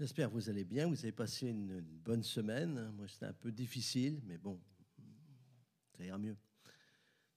J'espère 0.00 0.30
que 0.30 0.32
vous 0.32 0.48
allez 0.48 0.64
bien, 0.64 0.86
vous 0.86 0.98
avez 1.00 1.12
passé 1.12 1.48
une, 1.48 1.82
bonne 1.82 2.22
semaine. 2.22 2.90
Moi, 2.96 3.06
c'était 3.06 3.26
un 3.26 3.34
peu 3.34 3.52
difficile, 3.52 4.22
mais 4.24 4.38
bon, 4.38 4.58
ça 5.94 6.02
ira 6.02 6.16
mieux. 6.16 6.38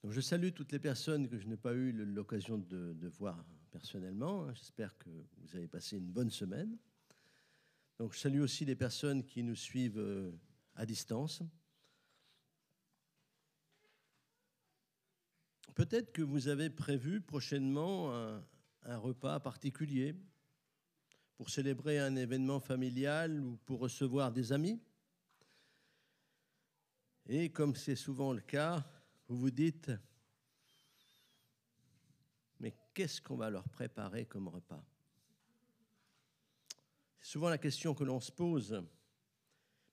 Donc, 0.02 0.14
je 0.14 0.22
salue 0.22 0.52
toutes 0.56 0.72
les 0.72 0.80
personnes 0.80 1.28
que 1.28 1.38
je 1.38 1.46
n'ai 1.46 1.58
pas 1.58 1.74
eu 1.74 1.92
l'occasion 1.92 2.58
de, 2.58 3.08
voir 3.10 3.46
personnellement. 3.70 4.48
J'espère 4.54 4.98
que 4.98 5.10
vous 5.10 5.58
avez 5.58 5.68
passé 5.68 5.98
une 5.98 6.10
bonne 6.10 6.30
semaine. 6.30 6.78
Donc, 8.00 8.14
je 8.14 8.20
salue 8.20 8.40
aussi 8.40 8.64
les 8.64 8.78
personnes 8.78 9.26
qui 9.26 9.44
nous 9.44 9.56
suivent 9.56 10.00
euh, 10.00 10.32
à 10.76 10.86
distance. 10.86 11.44
Peut-être 15.76 16.14
que 16.14 16.22
vous 16.22 16.48
avez 16.48 16.70
prévu 16.70 17.20
prochainement 17.20 18.14
un 18.84 18.98
repas 18.98 19.42
particulier 19.42 20.16
pour 21.36 21.50
célébrer 21.50 22.00
un 22.00 22.16
événement 22.16 22.60
familial 22.60 23.44
ou 23.44 23.58
pour 23.66 23.80
recevoir 23.80 24.32
des 24.32 24.52
amis. 24.52 24.80
Et 27.28 27.50
comme 27.52 27.76
c'est 27.76 27.96
souvent 27.96 28.34
le 28.34 28.42
cas, 28.42 28.86
vous 29.28 29.38
vous 29.38 29.52
dites, 29.52 29.92
mais 32.60 32.74
qu'est-ce 32.94 33.22
qu'on 33.22 33.38
va 33.38 33.50
leur 33.50 33.68
préparer 33.70 34.26
comme 34.26 34.48
repas? 34.48 34.84
C'est 37.20 37.32
souvent 37.32 37.50
la 37.50 37.58
question 37.58 37.94
que 37.94 38.04
l'on 38.04 38.20
se 38.20 38.32
pose. 38.32 38.84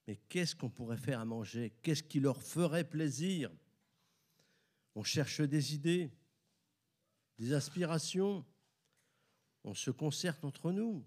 Mais 0.07 0.17
qu'est-ce 0.17 0.55
qu'on 0.55 0.69
pourrait 0.69 0.97
faire 0.97 1.19
à 1.19 1.25
manger? 1.25 1.71
Qu'est-ce 1.81 2.03
qui 2.03 2.19
leur 2.19 2.41
ferait 2.41 2.87
plaisir? 2.87 3.51
On 4.95 5.03
cherche 5.03 5.41
des 5.41 5.73
idées, 5.73 6.11
des 7.37 7.53
aspirations, 7.53 8.45
on 9.63 9.73
se 9.73 9.91
concerte 9.91 10.43
entre 10.43 10.71
nous. 10.71 11.05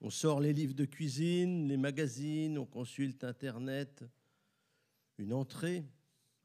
On 0.00 0.08
sort 0.10 0.40
les 0.40 0.54
livres 0.54 0.74
de 0.74 0.86
cuisine, 0.86 1.68
les 1.68 1.76
magazines, 1.76 2.56
on 2.56 2.64
consulte 2.64 3.22
Internet, 3.22 4.02
une 5.18 5.34
entrée, 5.34 5.84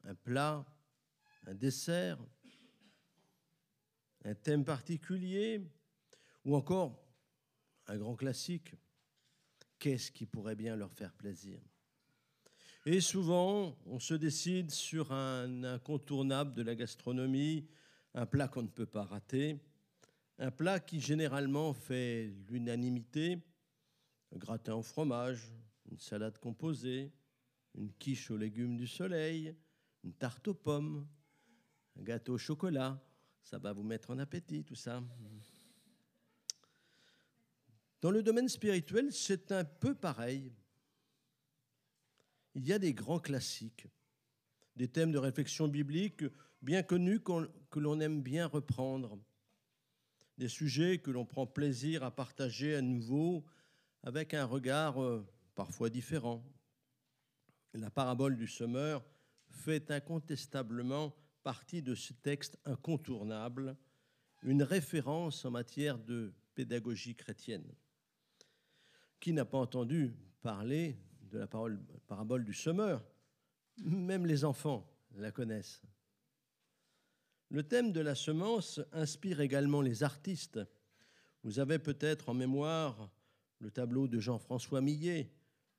un 0.04 0.14
plat, 0.14 0.66
un 1.46 1.54
dessert, 1.54 2.18
un 4.24 4.34
thème 4.34 4.64
particulier, 4.64 5.62
ou 6.44 6.54
encore 6.54 7.02
un 7.86 7.96
grand 7.96 8.14
classique. 8.14 8.74
Qu'est-ce 9.78 10.10
qui 10.10 10.26
pourrait 10.26 10.56
bien 10.56 10.76
leur 10.76 10.92
faire 10.92 11.14
plaisir? 11.14 11.60
Et 12.84 13.00
souvent, 13.00 13.76
on 13.86 13.98
se 13.98 14.14
décide 14.14 14.70
sur 14.70 15.12
un 15.12 15.64
incontournable 15.64 16.54
de 16.54 16.62
la 16.62 16.74
gastronomie, 16.74 17.66
un 18.14 18.26
plat 18.26 18.48
qu'on 18.48 18.62
ne 18.62 18.68
peut 18.68 18.86
pas 18.86 19.04
rater, 19.04 19.58
un 20.38 20.50
plat 20.50 20.80
qui 20.80 21.00
généralement 21.00 21.72
fait 21.72 22.32
l'unanimité, 22.48 23.38
un 24.34 24.38
gratin 24.38 24.74
au 24.74 24.82
fromage, 24.82 25.52
une 25.90 25.98
salade 25.98 26.38
composée, 26.38 27.12
une 27.74 27.92
quiche 27.92 28.30
aux 28.30 28.36
légumes 28.36 28.76
du 28.76 28.86
soleil, 28.86 29.54
une 30.04 30.12
tarte 30.12 30.48
aux 30.48 30.54
pommes, 30.54 31.06
un 31.98 32.02
gâteau 32.02 32.34
au 32.34 32.38
chocolat. 32.38 33.02
Ça 33.42 33.58
va 33.58 33.72
vous 33.72 33.82
mettre 33.82 34.10
en 34.10 34.18
appétit, 34.18 34.64
tout 34.64 34.74
ça. 34.74 35.02
Dans 38.00 38.10
le 38.10 38.22
domaine 38.22 38.48
spirituel, 38.48 39.12
c'est 39.12 39.52
un 39.52 39.64
peu 39.64 39.94
pareil. 39.94 40.52
Il 42.54 42.66
y 42.66 42.72
a 42.72 42.78
des 42.78 42.92
grands 42.92 43.20
classiques, 43.20 43.86
des 44.74 44.88
thèmes 44.88 45.12
de 45.12 45.18
réflexion 45.18 45.68
biblique 45.68 46.24
bien 46.62 46.82
connus 46.82 47.20
que 47.20 47.78
l'on 47.78 48.00
aime 48.00 48.22
bien 48.22 48.46
reprendre 48.46 49.18
des 50.38 50.48
sujets 50.48 50.98
que 50.98 51.10
l'on 51.10 51.24
prend 51.24 51.46
plaisir 51.46 52.02
à 52.02 52.10
partager 52.10 52.74
à 52.74 52.82
nouveau 52.82 53.44
avec 54.02 54.34
un 54.34 54.44
regard 54.44 55.02
euh, 55.02 55.26
parfois 55.54 55.90
différent. 55.90 56.44
La 57.74 57.90
parabole 57.90 58.36
du 58.36 58.46
semeur 58.46 59.04
fait 59.48 59.90
incontestablement 59.90 61.14
partie 61.42 61.82
de 61.82 61.94
ce 61.94 62.12
texte 62.12 62.58
incontournable, 62.64 63.76
une 64.42 64.62
référence 64.62 65.44
en 65.44 65.50
matière 65.50 65.98
de 65.98 66.32
pédagogie 66.54 67.14
chrétienne. 67.14 67.72
Qui 69.20 69.32
n'a 69.32 69.44
pas 69.44 69.58
entendu 69.58 70.14
parler 70.42 70.98
de 71.22 71.38
la 71.38 71.46
parabole 72.06 72.44
du 72.44 72.54
semeur? 72.54 73.04
Même 73.78 74.26
les 74.26 74.44
enfants 74.44 74.90
la 75.16 75.30
connaissent. 75.30 75.82
Le 77.48 77.62
thème 77.62 77.92
de 77.92 78.00
la 78.00 78.14
semence 78.14 78.80
inspire 78.92 79.40
également 79.40 79.80
les 79.80 80.02
artistes. 80.02 80.60
Vous 81.44 81.58
avez 81.58 81.78
peut-être 81.78 82.28
en 82.28 82.34
mémoire 82.34 83.10
le 83.60 83.70
tableau 83.70 84.08
de 84.08 84.18
Jean-François 84.18 84.80
Millet, 84.80 85.30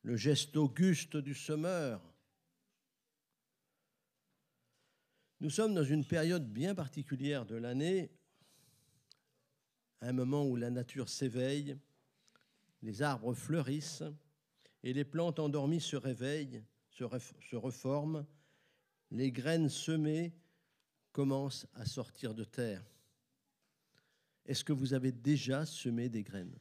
le 0.04 0.16
geste 0.16 0.56
auguste 0.56 1.18
du 1.18 1.34
semeur. 1.34 2.02
Nous 5.40 5.50
sommes 5.50 5.76
dans 5.76 5.84
une 5.84 6.06
période 6.06 6.52
bien 6.52 6.74
particulière 6.74 7.46
de 7.46 7.56
l'année, 7.56 8.10
un 10.02 10.14
moment 10.14 10.46
où 10.46 10.56
la 10.56 10.70
nature 10.70 11.10
s'éveille, 11.10 11.78
les 12.82 13.02
arbres 13.02 13.34
fleurissent 13.34 14.04
et 14.84 14.94
les 14.94 15.06
plantes 15.06 15.40
endormies 15.40 15.82
se 15.82 15.96
réveillent, 15.96 16.64
se, 16.90 17.56
reforment, 17.56 18.26
les 19.12 19.32
graines 19.32 19.70
semées 19.70 20.34
commence 21.18 21.66
à 21.74 21.84
sortir 21.84 22.36
de 22.36 22.44
terre. 22.44 22.86
Est-ce 24.46 24.64
que 24.64 24.72
vous 24.72 24.94
avez 24.94 25.12
déjà 25.12 25.66
semé 25.66 26.10
des 26.10 26.22
graines? 26.22 26.56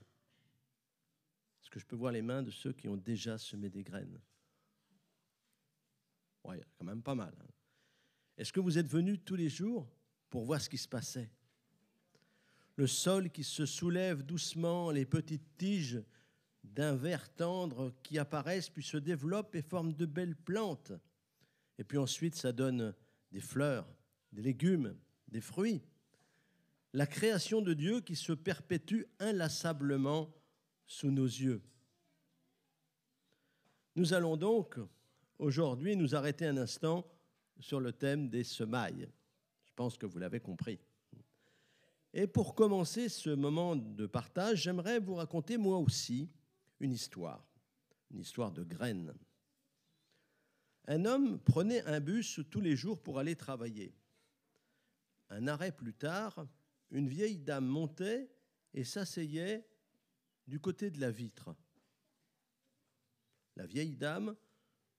Est-ce 1.60 1.68
que 1.68 1.78
je 1.78 1.84
peux 1.84 1.94
voir 1.94 2.10
les 2.10 2.22
mains 2.22 2.42
de 2.42 2.50
ceux 2.50 2.72
qui 2.72 2.88
ont 2.88 2.96
déjà 2.96 3.36
semé 3.36 3.68
des 3.68 3.82
graines? 3.82 4.18
Oui, 6.42 6.56
quand 6.78 6.86
même 6.86 7.02
pas 7.02 7.14
mal. 7.14 7.34
Hein. 7.38 7.50
Est-ce 8.38 8.50
que 8.50 8.60
vous 8.60 8.78
êtes 8.78 8.88
venus 8.88 9.20
tous 9.26 9.34
les 9.34 9.50
jours 9.50 9.86
pour 10.30 10.46
voir 10.46 10.58
ce 10.58 10.70
qui 10.70 10.78
se 10.78 10.88
passait? 10.88 11.30
Le 12.76 12.86
sol 12.86 13.28
qui 13.28 13.44
se 13.44 13.66
soulève 13.66 14.22
doucement, 14.22 14.90
les 14.90 15.04
petites 15.04 15.58
tiges 15.58 16.02
d'un 16.64 16.96
vert 16.96 17.30
tendre 17.34 17.94
qui 18.02 18.18
apparaissent, 18.18 18.70
puis 18.70 18.82
se 18.82 18.96
développent 18.96 19.54
et 19.54 19.60
forment 19.60 19.92
de 19.92 20.06
belles 20.06 20.34
plantes. 20.34 20.92
Et 21.76 21.84
puis 21.84 21.98
ensuite, 21.98 22.36
ça 22.36 22.52
donne 22.52 22.94
des 23.30 23.42
fleurs, 23.42 23.86
des 24.32 24.42
légumes, 24.42 24.96
des 25.28 25.40
fruits. 25.40 25.82
La 26.92 27.06
création 27.06 27.60
de 27.60 27.74
Dieu 27.74 28.00
qui 28.00 28.16
se 28.16 28.32
perpétue 28.32 29.02
inlassablement 29.18 30.32
sous 30.86 31.10
nos 31.10 31.26
yeux. 31.26 31.62
Nous 33.96 34.12
allons 34.12 34.36
donc 34.36 34.78
aujourd'hui 35.38 35.96
nous 35.96 36.14
arrêter 36.14 36.46
un 36.46 36.56
instant 36.56 37.06
sur 37.60 37.80
le 37.80 37.92
thème 37.92 38.28
des 38.28 38.44
semailles. 38.44 39.08
Je 39.64 39.72
pense 39.74 39.96
que 39.96 40.06
vous 40.06 40.18
l'avez 40.18 40.40
compris. 40.40 40.78
Et 42.12 42.26
pour 42.26 42.54
commencer 42.54 43.08
ce 43.08 43.30
moment 43.30 43.76
de 43.76 44.06
partage, 44.06 44.62
j'aimerais 44.62 45.00
vous 45.00 45.14
raconter 45.14 45.58
moi 45.58 45.78
aussi 45.78 46.30
une 46.80 46.92
histoire, 46.92 47.46
une 48.10 48.20
histoire 48.20 48.52
de 48.52 48.64
graines. 48.64 49.14
Un 50.88 51.04
homme 51.04 51.38
prenait 51.40 51.82
un 51.82 52.00
bus 52.00 52.40
tous 52.50 52.60
les 52.60 52.76
jours 52.76 53.02
pour 53.02 53.18
aller 53.18 53.36
travailler. 53.36 53.92
Un 55.28 55.48
arrêt 55.48 55.72
plus 55.72 55.94
tard, 55.94 56.46
une 56.90 57.08
vieille 57.08 57.38
dame 57.38 57.66
montait 57.66 58.30
et 58.74 58.84
s'asseyait 58.84 59.66
du 60.46 60.60
côté 60.60 60.90
de 60.90 61.00
la 61.00 61.10
vitre. 61.10 61.54
La 63.56 63.66
vieille 63.66 63.96
dame 63.96 64.36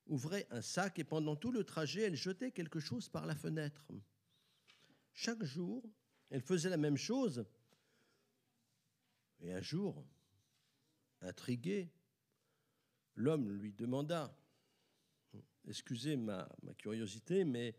ouvrait 0.07 0.47
un 0.51 0.61
sac 0.61 0.99
et 0.99 1.03
pendant 1.03 1.35
tout 1.35 1.51
le 1.51 1.63
trajet, 1.63 2.01
elle 2.01 2.15
jetait 2.15 2.51
quelque 2.51 2.79
chose 2.79 3.09
par 3.09 3.25
la 3.25 3.35
fenêtre. 3.35 3.85
Chaque 5.13 5.43
jour, 5.43 5.83
elle 6.29 6.41
faisait 6.41 6.69
la 6.69 6.77
même 6.77 6.97
chose. 6.97 7.45
Et 9.39 9.53
un 9.53 9.61
jour, 9.61 10.05
intrigué, 11.21 11.91
l'homme 13.15 13.51
lui 13.51 13.73
demanda, 13.73 14.35
excusez 15.67 16.15
ma, 16.15 16.49
ma 16.63 16.73
curiosité, 16.73 17.43
mais 17.45 17.75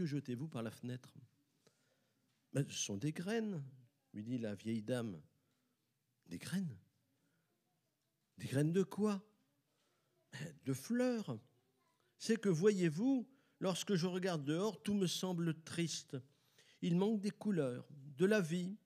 que 0.00 0.06
jetez-vous 0.06 0.48
par 0.48 0.62
la 0.62 0.70
fenêtre? 0.70 1.12
Ce 2.54 2.62
sont 2.70 2.96
des 2.96 3.12
graines, 3.12 3.62
lui 4.14 4.24
dit 4.24 4.38
la 4.38 4.54
vieille 4.54 4.80
dame. 4.80 5.20
Des 6.24 6.38
graines? 6.38 6.74
Des 8.38 8.46
graines 8.46 8.72
de 8.72 8.82
quoi? 8.82 9.22
De 10.64 10.72
fleurs. 10.72 11.38
C'est 12.16 12.40
que, 12.40 12.48
voyez-vous, 12.48 13.28
lorsque 13.58 13.94
je 13.94 14.06
regarde 14.06 14.42
dehors, 14.42 14.82
tout 14.82 14.94
me 14.94 15.06
semble 15.06 15.62
triste. 15.64 16.16
Il 16.80 16.96
manque 16.96 17.20
des 17.20 17.30
couleurs, 17.30 17.86
de 18.16 18.24
la 18.24 18.40
vie. 18.40 18.78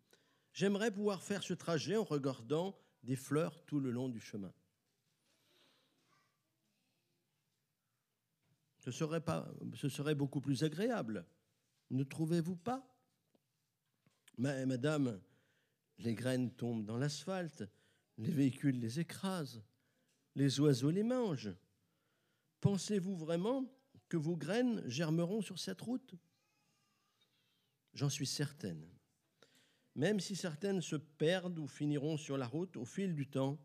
J'aimerais 0.52 0.90
pouvoir 0.90 1.22
faire 1.22 1.44
ce 1.44 1.54
trajet 1.54 1.96
en 1.96 2.02
regardant 2.02 2.76
des 3.04 3.14
fleurs 3.14 3.64
tout 3.66 3.78
le 3.78 3.92
long 3.92 4.08
du 4.08 4.18
chemin. 4.18 4.52
Ce 8.84 8.90
serait, 8.90 10.14
beaucoup 10.14 10.42
plus 10.42 10.62
agréable. 10.62 11.26
Ne 11.90 12.04
trouvez-vous 12.04 12.56
pas? 12.56 12.86
Mais, 14.36 14.66
Madame, 14.66 15.20
les 15.98 16.14
graines 16.14 16.50
tombent 16.50 16.84
dans 16.84 16.98
l'asphalte, 16.98 17.64
les 18.18 18.30
véhicules 18.30 18.78
les 18.78 19.00
écrasent, 19.00 19.62
les 20.34 20.60
oiseaux 20.60 20.90
les 20.90 21.02
mangent. 21.02 21.54
Pensez-vous 22.60 23.16
vraiment 23.16 23.64
que 24.10 24.18
vos 24.18 24.36
graines 24.36 24.86
germeront 24.86 25.40
sur 25.40 25.58
cette 25.58 25.80
route? 25.80 26.14
J'en 27.94 28.10
suis 28.10 28.26
certaine. 28.26 28.86
Même 29.94 30.20
si 30.20 30.36
certaines 30.36 30.82
se 30.82 30.96
perdent 30.96 31.58
ou 31.58 31.68
finiront 31.68 32.18
sur 32.18 32.36
la 32.36 32.46
route, 32.46 32.76
au 32.76 32.84
fil 32.84 33.14
du 33.14 33.28
temps, 33.28 33.58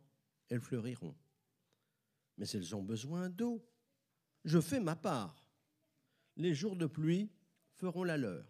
elles 0.48 0.62
fleuriront. 0.62 1.16
Mais 2.38 2.48
elles 2.50 2.74
ont 2.74 2.84
besoin 2.84 3.30
d'eau. 3.30 3.66
Je 4.46 4.60
fais 4.60 4.80
ma 4.80 4.96
part. 4.96 5.46
Les 6.38 6.54
jours 6.54 6.76
de 6.76 6.86
pluie 6.86 7.30
feront 7.74 8.04
la 8.04 8.18
leur. 8.18 8.46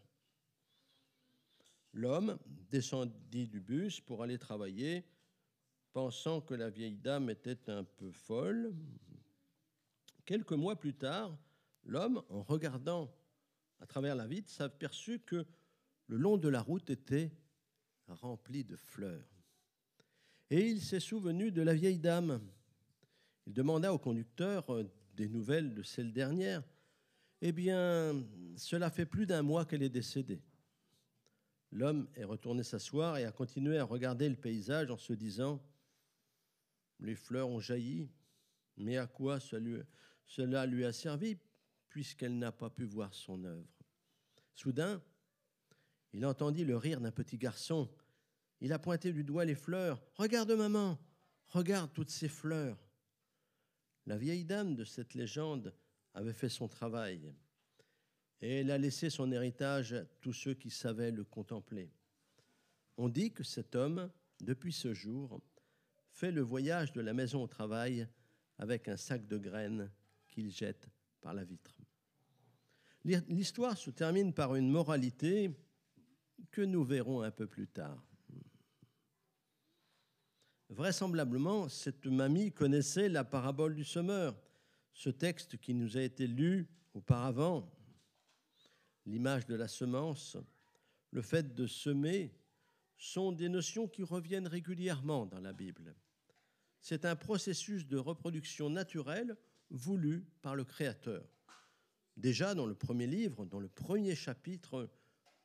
L'homme 1.94 2.38
descendit 2.69 3.47
du 3.47 3.59
bus 3.59 4.00
pour 4.00 4.21
aller 4.21 4.38
travailler, 4.38 5.03
pensant 5.91 6.41
que 6.41 6.53
la 6.53 6.69
vieille 6.69 6.97
dame 6.97 7.30
était 7.30 7.69
un 7.69 7.83
peu 7.83 8.12
folle. 8.12 8.75
Quelques 10.25 10.53
mois 10.53 10.75
plus 10.75 10.94
tard, 10.94 11.36
l'homme, 11.83 12.21
en 12.30 12.44
regardant 12.44 13.12
à 13.80 13.88
travers 13.88 14.15
la 14.15 14.27
vitre, 14.27 14.51
s'aperçut 14.51 15.19
que 15.19 15.45
le 16.07 16.18
long 16.18 16.38
de 16.38 16.50
la 16.50 16.62
route 16.62 16.89
était 16.89 17.31
rempli 18.07 18.63
de 18.63 18.75
fleurs. 18.75 19.27
Et 20.50 20.68
il 20.68 20.81
s'est 20.81 21.00
souvenu 21.00 21.51
de 21.51 21.62
la 21.62 21.74
vieille 21.74 22.00
dame. 22.00 22.42
Il 23.45 23.53
demanda 23.53 23.94
au 23.94 24.00
conducteur 24.00 24.69
euh, 24.74 24.83
des 25.19 25.27
nouvelles 25.27 25.74
de 25.74 25.83
celle 25.83 26.13
dernière. 26.13 26.63
Eh 27.42 27.51
bien, 27.51 28.25
cela 28.56 28.89
fait 28.89 29.06
plus 29.06 29.25
d'un 29.25 29.42
mois 29.42 29.66
qu'elle 29.66 29.83
est 29.83 29.89
décédée. 29.89 30.42
L'homme 31.74 32.07
est 32.16 32.24
retourné 32.24 32.63
s'asseoir 32.63 33.18
et 33.18 33.25
a 33.25 33.31
continué 33.33 33.77
à 33.77 33.83
regarder 33.83 34.30
le 34.30 34.38
paysage 34.38 34.89
en 34.89 34.98
se 34.98 35.12
disant 35.12 35.62
Les 37.01 37.16
fleurs 37.16 37.50
ont 37.50 37.60
jailli, 37.60 38.10
mais 38.77 38.95
à 38.95 39.07
quoi 39.07 39.42
cela 39.42 40.66
lui 40.66 40.86
a 40.86 40.94
servi 40.94 41.38
puisqu'elle 41.89 42.38
n'a 42.38 42.54
pas 42.54 42.69
pu 42.69 42.86
voir 42.86 43.13
son 43.13 43.44
œuvre? 43.44 43.68
Soudain, 44.56 45.01
il 46.13 46.25
entendit 46.25 46.63
le 46.63 46.77
rire 46.77 47.01
d'un 47.01 47.12
petit 47.12 47.38
garçon. 47.38 47.89
Il 48.62 48.71
a 48.71 48.80
pointé 48.80 49.12
du 49.12 49.25
doigt 49.25 49.44
les 49.44 49.56
fleurs. 49.56 50.01
Regarde, 50.16 50.51
maman, 50.51 50.98
regarde 51.50 51.92
toutes 51.92 52.10
ces 52.10 52.30
fleurs. 52.30 52.77
La 54.09 54.17
vieille 54.17 54.44
dame 54.44 54.73
de 54.73 54.85
cette 54.85 55.13
légende 55.13 55.71
avait 56.15 56.33
fait 56.33 56.50
son 56.50 56.67
travail 56.67 57.31
et 58.41 58.61
elle 58.61 58.71
a 58.71 58.79
laissé 58.79 59.11
son 59.11 59.31
héritage 59.31 59.94
à 59.94 60.03
tous 60.03 60.33
ceux 60.33 60.56
qui 60.56 60.71
savaient 60.71 61.11
le 61.11 61.23
contempler. 61.23 61.91
On 62.97 63.07
dit 63.07 63.31
que 63.31 63.44
cet 63.44 63.75
homme, 63.75 64.09
depuis 64.41 64.73
ce 64.73 64.95
jour, 64.95 65.39
fait 66.09 66.31
le 66.31 66.41
voyage 66.41 66.91
de 66.91 67.01
la 67.01 67.13
maison 67.13 67.44
au 67.44 67.47
travail 67.47 68.07
avec 68.57 68.88
un 68.88 68.97
sac 68.97 69.27
de 69.27 69.38
graines 69.38 69.91
qu'il 70.27 70.50
jette 70.50 70.89
par 71.21 71.35
la 71.35 71.44
vitre. 71.44 71.77
L'histoire 73.03 73.77
se 73.77 73.91
termine 73.91 74.33
par 74.33 74.56
une 74.56 74.71
moralité 74.71 75.51
que 76.50 76.63
nous 76.63 76.83
verrons 76.83 77.21
un 77.21 77.31
peu 77.31 77.45
plus 77.45 77.67
tard. 77.67 78.08
Vraisemblablement, 80.69 81.68
cette 81.68 82.06
mamie 82.06 82.51
connaissait 82.51 83.10
la 83.10 83.24
parabole 83.24 83.75
du 83.75 83.83
semeur, 83.83 84.39
ce 84.94 85.10
texte 85.10 85.57
qui 85.57 85.74
nous 85.74 85.98
a 85.98 86.01
été 86.01 86.27
lu 86.27 86.68
auparavant. 86.94 87.71
L'image 89.07 89.48
de 89.48 89.56
la 89.56 89.68
semence, 89.68 90.38
le 91.10 91.24
fait 91.24 91.56
de 91.56 91.66
semer, 91.66 92.36
sont 92.98 93.31
des 93.31 93.50
notions 93.50 93.88
qui 93.88 94.04
reviennent 94.04 94.48
régulièrement 94.48 95.25
dans 95.25 95.39
la 95.39 95.54
Bible. 95.54 95.95
C'est 96.81 97.04
un 97.06 97.16
processus 97.16 97.88
de 97.88 97.98
reproduction 97.98 98.69
naturelle 98.69 99.38
voulu 99.71 100.27
par 100.44 100.56
le 100.56 100.66
Créateur. 100.66 101.27
Déjà 102.16 102.54
dans 102.54 102.68
le 102.68 102.75
premier 102.75 103.07
livre, 103.07 103.45
dans 103.45 103.60
le 103.60 103.69
premier 103.69 104.16
chapitre, 104.16 104.89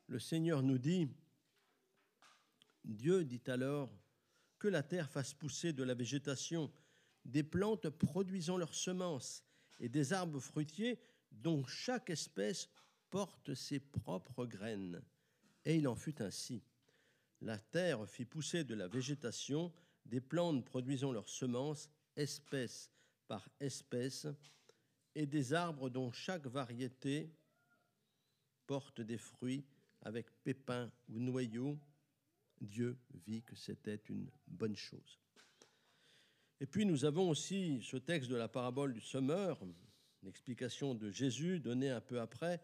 le 0.06 0.19
Seigneur 0.19 0.62
nous 0.62 0.79
dit, 0.79 1.09
Dieu 2.85 3.25
dit 3.25 3.43
alors, 3.47 3.91
que 4.64 4.69
la 4.70 4.82
terre 4.82 5.11
fasse 5.11 5.34
pousser 5.34 5.75
de 5.75 5.84
la 5.84 5.93
végétation, 5.93 6.72
des 7.26 7.43
plantes 7.43 7.90
produisant 7.90 8.56
leurs 8.56 8.75
semences 8.75 9.44
et 9.78 9.90
des 9.90 10.14
arbres 10.14 10.40
fruitiers 10.40 10.99
dont 11.31 11.66
chaque 11.66 12.08
espèce 12.08 12.70
porte 13.11 13.52
ses 13.52 13.78
propres 13.78 14.46
graines. 14.46 15.02
Et 15.66 15.76
il 15.76 15.87
en 15.87 15.94
fut 15.94 16.22
ainsi. 16.22 16.62
La 17.43 17.58
terre 17.58 18.08
fit 18.08 18.25
pousser 18.25 18.64
de 18.64 18.75
la 18.75 18.88
végétation, 18.88 19.70
des 20.06 20.22
plantes 20.22 20.64
produisant 20.64 21.12
leurs 21.12 21.28
semences, 21.28 21.90
espèce 22.16 22.90
par 23.28 23.46
espèce, 23.61 24.26
et 25.14 25.26
des 25.26 25.52
arbres 25.52 25.90
dont 25.90 26.11
chaque 26.11 26.46
variété 26.46 27.31
porte 28.66 29.02
des 29.02 29.19
fruits 29.19 29.66
avec 30.00 30.31
pépins 30.43 30.90
ou 31.11 31.19
noyaux, 31.19 31.78
Dieu 32.64 32.99
vit 33.26 33.43
que 33.43 33.56
c'était 33.56 34.00
une 34.08 34.31
bonne 34.46 34.76
chose. 34.76 35.19
Et 36.61 36.66
puis 36.66 36.87
nous 36.87 37.05
avons 37.05 37.28
aussi 37.28 37.82
ce 37.82 37.96
texte 37.96 38.31
de 38.31 38.37
la 38.37 38.49
parabole 38.49 38.93
du 38.93 39.00
semeur, 39.00 39.61
l'explication 40.22 40.94
de 40.94 41.11
Jésus 41.11 41.61
donnée 41.61 41.90
un 41.90 42.00
peu 42.00 42.20
après, 42.20 42.62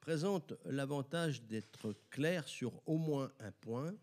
présente 0.00 0.52
l'avantage 0.66 1.42
d'être 1.42 1.94
clair 2.10 2.46
sur 2.46 2.82
au 2.86 2.98
moins 2.98 3.32
un 3.40 3.52
point. 3.52 3.94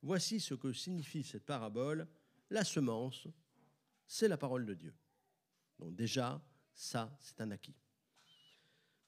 Voici 0.00 0.40
ce 0.40 0.54
que 0.54 0.72
signifie 0.72 1.22
cette 1.22 1.44
parabole. 1.44 2.08
La 2.50 2.64
semence, 2.64 3.28
c'est 4.06 4.28
la 4.28 4.38
parole 4.38 4.66
de 4.66 4.74
Dieu. 4.74 4.94
Donc 5.78 5.94
déjà, 5.94 6.42
ça, 6.74 7.16
c'est 7.20 7.40
un 7.40 7.50
acquis 7.50 7.76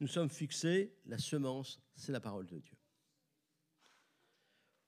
nous 0.00 0.08
sommes 0.08 0.30
fixés, 0.30 0.94
la 1.06 1.18
semence, 1.18 1.80
c'est 1.94 2.12
la 2.12 2.20
parole 2.20 2.46
de 2.46 2.58
Dieu. 2.58 2.76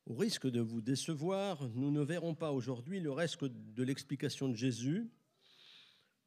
Au 0.07 0.15
risque 0.15 0.47
de 0.47 0.61
vous 0.61 0.81
décevoir, 0.81 1.69
nous 1.75 1.91
ne 1.91 2.01
verrons 2.01 2.37
pas 2.37 2.53
aujourd'hui 2.53 3.01
le 3.01 3.11
reste 3.11 3.43
de 3.45 3.83
l'explication 3.83 4.49
de 4.49 4.55
Jésus. 4.55 5.11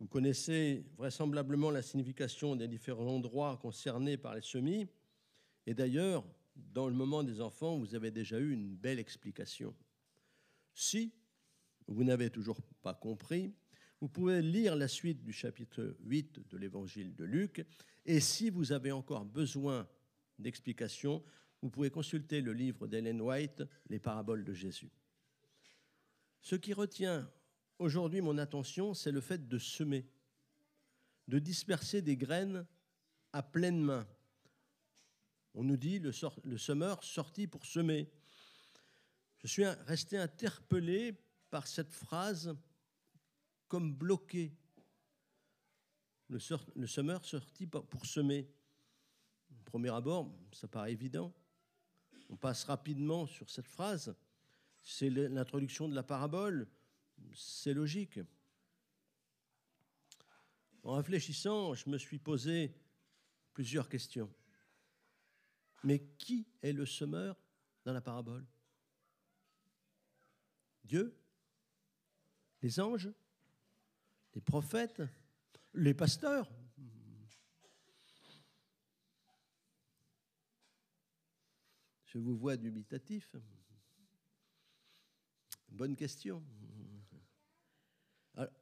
Vous 0.01 0.07
connaissez 0.07 0.83
vraisemblablement 0.97 1.71
la 1.71 1.81
signification 1.81 2.57
des 2.57 2.67
différents 2.67 3.07
endroits 3.07 3.55
concernés 3.55 4.17
par 4.17 4.35
les 4.35 4.41
semis. 4.41 4.89
Et 5.65 5.73
d'ailleurs, 5.73 6.25
dans 6.57 6.89
le 6.89 6.93
moment 6.93 7.23
des 7.23 7.39
enfants, 7.39 7.77
vous 7.77 7.95
avez 7.95 8.11
déjà 8.11 8.37
eu 8.37 8.51
une 8.51 8.75
belle 8.75 8.99
explication. 8.99 9.73
Si 10.73 11.13
vous 11.87 12.03
n'avez 12.03 12.29
toujours 12.29 12.61
pas 12.81 12.93
compris, 12.93 13.53
vous 14.01 14.09
pouvez 14.09 14.41
lire 14.41 14.75
la 14.75 14.89
suite 14.89 15.23
du 15.23 15.31
chapitre 15.31 15.95
8 16.01 16.49
de 16.49 16.57
l'évangile 16.57 17.15
de 17.15 17.23
Luc. 17.23 17.65
Et 18.05 18.19
si 18.19 18.49
vous 18.49 18.73
avez 18.73 18.91
encore 18.91 19.23
besoin 19.23 19.87
d'explications, 20.37 21.23
vous 21.61 21.69
pouvez 21.69 21.89
consulter 21.89 22.41
le 22.41 22.53
livre 22.53 22.87
d'Ellen 22.87 23.21
White, 23.21 23.63
Les 23.89 23.99
paraboles 23.99 24.45
de 24.45 24.53
Jésus. 24.53 24.91
Ce 26.41 26.55
qui 26.55 26.73
retient 26.73 27.29
aujourd'hui 27.79 28.21
mon 28.21 28.37
attention, 28.37 28.93
c'est 28.93 29.11
le 29.11 29.21
fait 29.21 29.47
de 29.47 29.57
semer, 29.57 30.07
de 31.27 31.39
disperser 31.39 32.01
des 32.01 32.15
graines 32.15 32.65
à 33.33 33.43
pleine 33.43 33.81
main. 33.81 34.07
On 35.53 35.63
nous 35.63 35.77
dit 35.77 35.99
le, 35.99 36.11
le 36.43 36.57
semeur 36.57 37.03
sorti 37.03 37.47
pour 37.47 37.65
semer. 37.65 38.09
Je 39.39 39.47
suis 39.47 39.65
resté 39.65 40.17
interpellé 40.17 41.15
par 41.49 41.67
cette 41.67 41.91
phrase 41.91 42.55
comme 43.67 43.93
bloqué. 43.93 44.53
Le, 46.27 46.39
semeur 46.87 47.25
sortit 47.25 47.65
pour 47.65 48.05
semer. 48.05 48.47
Au 49.51 49.63
premier 49.63 49.89
abord, 49.89 50.31
ça 50.51 50.67
paraît 50.67 50.91
évident. 50.91 51.33
On 52.29 52.35
passe 52.35 52.63
rapidement 52.63 53.25
sur 53.25 53.49
cette 53.49 53.67
phrase. 53.67 54.15
C'est 54.81 55.09
l'introduction 55.09 55.87
de 55.87 55.95
la 55.95 56.03
parabole. 56.03 56.67
C'est 57.33 57.73
logique. 57.73 58.19
En 60.83 60.95
réfléchissant, 60.95 61.73
je 61.73 61.89
me 61.89 61.97
suis 61.97 62.19
posé 62.19 62.73
plusieurs 63.53 63.89
questions. 63.89 64.31
Mais 65.83 65.99
qui 66.17 66.47
est 66.61 66.71
le 66.71 66.85
semeur 66.85 67.35
dans 67.83 67.93
la 67.93 68.01
parabole? 68.01 68.45
Dieu? 70.83 71.15
Les 72.61 72.79
anges? 72.79 73.09
Les 74.35 74.41
prophètes, 74.41 75.01
les 75.73 75.93
pasteurs? 75.93 76.49
Je 82.09 82.17
vous 82.17 82.35
vois 82.35 82.57
dubitatif. 82.57 83.35
Bonne 85.69 85.95
question. 85.95 86.43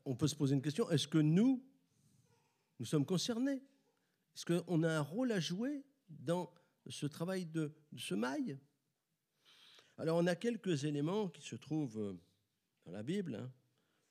on 0.03 0.15
peut 0.15 0.27
se 0.27 0.35
poser 0.35 0.53
une 0.55 0.61
question. 0.61 0.89
Est-ce 0.89 1.07
que 1.07 1.17
nous, 1.17 1.65
nous 2.79 2.85
sommes 2.85 3.05
concernés? 3.05 3.63
Est-ce 4.35 4.45
qu'on 4.45 4.83
a 4.83 4.91
un 4.91 5.01
rôle 5.01 5.31
à 5.31 5.39
jouer 5.39 5.85
dans 6.09 6.53
ce 6.89 7.05
travail 7.05 7.45
de, 7.45 7.73
de 7.93 7.99
semaille 7.99 8.59
Alors, 9.97 10.17
on 10.17 10.27
a 10.27 10.35
quelques 10.35 10.83
éléments 10.83 11.29
qui 11.29 11.41
se 11.41 11.55
trouvent 11.55 12.17
dans 12.83 12.91
la 12.91 13.01
Bible. 13.01 13.35
hein. 13.35 13.49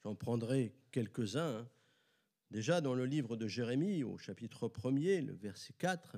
J'en 0.02 0.14
prendrai 0.14 0.74
quelques-uns. 0.92 1.58
hein. 1.58 1.68
Déjà 2.50 2.80
dans 2.80 2.94
le 2.94 3.04
livre 3.04 3.36
de 3.36 3.48
Jérémie, 3.48 4.02
au 4.02 4.16
chapitre 4.16 4.68
1er, 4.68 5.20
le 5.20 5.34
verset 5.34 5.74
4, 5.74 6.16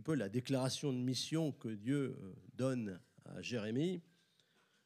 peu 0.00 0.14
la 0.14 0.28
déclaration 0.28 0.92
de 0.92 0.98
mission 0.98 1.52
que 1.52 1.68
Dieu 1.68 2.16
euh, 2.20 2.34
donne 2.54 3.00
à 3.24 3.42
Jérémie. 3.42 4.02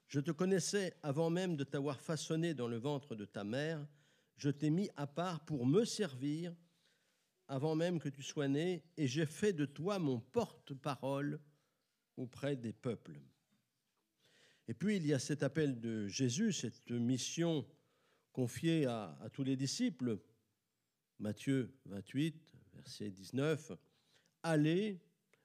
Je 0.08 0.20
te 0.20 0.30
connaissais 0.30 0.96
avant 1.02 1.30
même 1.30 1.56
de 1.56 1.64
t'avoir 1.64 2.00
façonné 2.00 2.54
dans 2.54 2.68
le 2.68 2.78
ventre 2.78 3.14
de 3.14 3.24
ta 3.24 3.44
mère. 3.44 3.86
Je 4.36 4.50
t'ai 4.50 4.70
mis 4.70 4.90
à 4.96 5.06
part 5.06 5.44
pour 5.44 5.66
me 5.66 5.84
servir 5.84 6.54
avant 7.46 7.74
même 7.74 7.98
que 7.98 8.08
tu 8.08 8.22
sois 8.22 8.46
né, 8.46 8.84
et 8.96 9.08
j'ai 9.08 9.26
fait 9.26 9.52
de 9.52 9.66
toi 9.66 9.98
mon 9.98 10.20
porte-parole 10.20 11.40
auprès 12.16 12.54
des 12.54 12.72
peuples. 12.72 13.20
Et 14.68 14.74
puis 14.74 14.96
il 14.96 15.06
y 15.06 15.12
a 15.12 15.18
cet 15.18 15.42
appel 15.42 15.80
de 15.80 16.06
Jésus, 16.06 16.52
cette 16.52 16.90
mission 16.92 17.66
confiée 18.32 18.86
à, 18.86 19.18
à 19.20 19.30
tous 19.30 19.42
les 19.42 19.56
disciples. 19.56 20.20
Matthieu 21.18 21.74
28, 21.86 22.54
verset 22.74 23.10
19. 23.10 23.72
Allez 24.42 25.00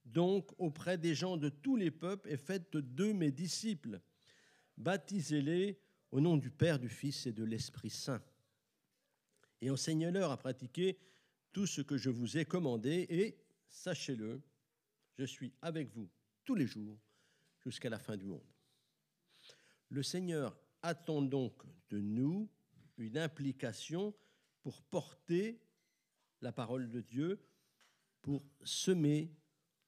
donc 0.05 0.51
auprès 0.59 0.97
des 0.97 1.15
gens 1.15 1.37
de 1.37 1.49
tous 1.49 1.75
les 1.75 1.91
peuples 1.91 2.29
et 2.29 2.37
faites 2.37 2.77
d'eux 2.77 3.13
mes 3.13 3.31
disciples. 3.31 4.01
Baptisez-les 4.77 5.79
au 6.11 6.21
nom 6.21 6.37
du 6.37 6.49
Père, 6.51 6.79
du 6.79 6.89
Fils 6.89 7.25
et 7.25 7.33
de 7.33 7.43
l'Esprit 7.43 7.89
Saint. 7.89 8.23
Et 9.61 9.69
enseignez-leur 9.69 10.31
à 10.31 10.37
pratiquer 10.37 10.99
tout 11.51 11.65
ce 11.65 11.81
que 11.81 11.97
je 11.97 12.09
vous 12.09 12.37
ai 12.37 12.45
commandé, 12.45 13.05
et 13.09 13.37
sachez-le, 13.67 14.41
je 15.17 15.23
suis 15.23 15.53
avec 15.61 15.89
vous 15.89 16.09
tous 16.43 16.55
les 16.55 16.67
jours 16.67 16.99
jusqu'à 17.63 17.89
la 17.89 17.99
fin 17.99 18.17
du 18.17 18.25
monde. 18.25 18.45
Le 19.89 20.03
Seigneur 20.03 20.57
attend 20.81 21.21
donc 21.21 21.63
de 21.89 21.99
nous 21.99 22.49
une 22.97 23.17
implication 23.17 24.13
pour 24.61 24.81
porter 24.83 25.61
la 26.41 26.51
parole 26.51 26.89
de 26.89 27.01
Dieu, 27.01 27.39
pour 28.25 28.43
semer 28.63 29.31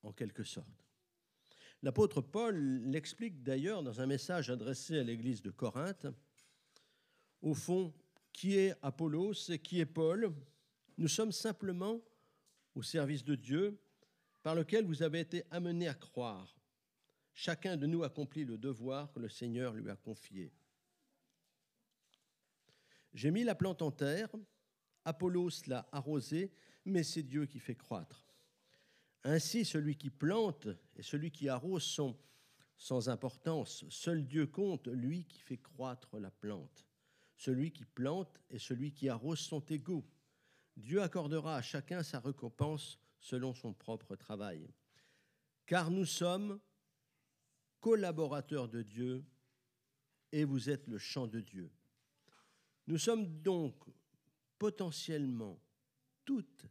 en 0.04 0.14
quelque 0.14 0.44
sorte. 0.44 0.86
L'apôtre 1.82 2.22
Paul 2.22 2.56
l'explique 2.84 3.42
d'ailleurs 3.42 3.82
dans 3.82 4.00
un 4.00 4.06
message 4.06 4.52
adressé 4.52 5.00
à 5.00 5.04
l'église 5.04 5.42
de 5.42 5.50
Corinthe. 5.50 6.06
Au 7.42 7.56
fond, 7.56 7.92
qui 8.32 8.60
est 8.60 8.76
Apollos 8.84 9.50
et 9.50 9.58
qui 9.58 9.80
est 9.80 9.88
Paul? 9.88 10.36
Nous 11.00 11.08
sommes 11.08 11.32
simplement 11.32 12.00
au 12.76 12.84
service 12.84 13.24
de 13.24 13.34
Dieu 13.34 13.82
par 14.44 14.54
lequel 14.54 14.86
vous 14.86 15.02
avez 15.02 15.22
été 15.22 15.44
amenés 15.50 15.88
à 15.88 15.96
croire. 15.96 16.56
Chacun 17.34 17.76
de 17.76 17.88
nous 17.88 18.04
accomplit 18.04 18.46
le 18.46 18.60
devoir 18.60 19.12
que 19.12 19.20
le 19.20 19.30
Seigneur 19.30 19.74
lui 19.74 19.90
a 19.90 19.96
confié. 19.96 20.54
J'ai 23.16 23.32
mis 23.32 23.44
la 23.44 23.56
plante 23.56 23.82
en 23.82 23.90
terre, 23.90 24.30
Apollos 25.06 25.66
l'a 25.66 25.90
arrosée, 25.92 26.52
mais 26.86 27.02
c'est 27.02 27.24
Dieu 27.24 27.48
qui 27.48 27.58
fait 27.58 27.74
croître. 27.74 28.27
Ainsi, 29.24 29.66
celui 29.66 29.98
qui 29.98 30.10
plante 30.10 30.68
et 30.96 31.04
celui 31.04 31.32
qui 31.32 31.50
arrose 31.50 31.84
sont 31.84 32.18
sans 32.78 33.10
importance. 33.10 33.86
Seul 33.90 34.26
Dieu 34.26 34.48
compte, 34.48 34.88
lui 34.88 35.26
qui 35.26 35.40
fait 35.40 35.58
croître 35.58 36.18
la 36.20 36.32
plante. 36.32 36.86
Celui 37.36 37.72
qui 37.72 37.86
plante 37.86 38.40
et 38.50 38.60
celui 38.60 38.94
qui 38.94 39.10
arrose 39.10 39.40
sont 39.40 39.66
égaux. 39.66 40.06
Dieu 40.76 41.02
accordera 41.02 41.58
à 41.58 41.62
chacun 41.62 42.04
sa 42.04 42.20
récompense 42.20 43.00
selon 43.20 43.54
son 43.54 43.74
propre 43.74 44.16
travail. 44.16 44.70
Car 45.66 45.92
nous 45.92 46.06
sommes 46.06 46.60
collaborateurs 47.80 48.70
de 48.70 48.84
Dieu 48.84 49.26
et 50.32 50.44
vous 50.44 50.70
êtes 50.70 50.88
le 50.88 50.98
champ 50.98 51.28
de 51.28 51.42
Dieu. 51.42 51.72
Nous 52.86 52.98
sommes 52.98 53.42
donc 53.42 53.76
potentiellement 54.58 55.60
toutes 56.26 56.66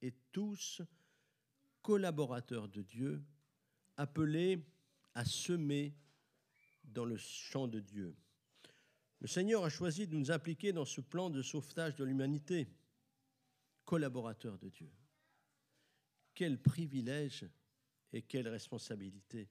et 0.00 0.12
tous 0.32 0.82
collaborateurs 1.82 2.68
de 2.68 2.82
Dieu, 2.82 3.22
appelés 3.96 4.64
à 5.14 5.24
semer 5.24 5.94
dans 6.84 7.04
le 7.04 7.16
champ 7.16 7.68
de 7.68 7.80
Dieu. 7.80 8.16
Le 9.20 9.28
Seigneur 9.28 9.64
a 9.64 9.68
choisi 9.68 10.06
de 10.06 10.16
nous 10.16 10.30
impliquer 10.30 10.72
dans 10.72 10.84
ce 10.84 11.00
plan 11.00 11.30
de 11.30 11.42
sauvetage 11.42 11.94
de 11.96 12.04
l'humanité, 12.04 12.68
collaborateurs 13.84 14.58
de 14.58 14.68
Dieu. 14.68 14.90
Quel 16.34 16.60
privilège 16.60 17.46
et 18.12 18.22
quelle 18.22 18.48
responsabilité. 18.48 19.48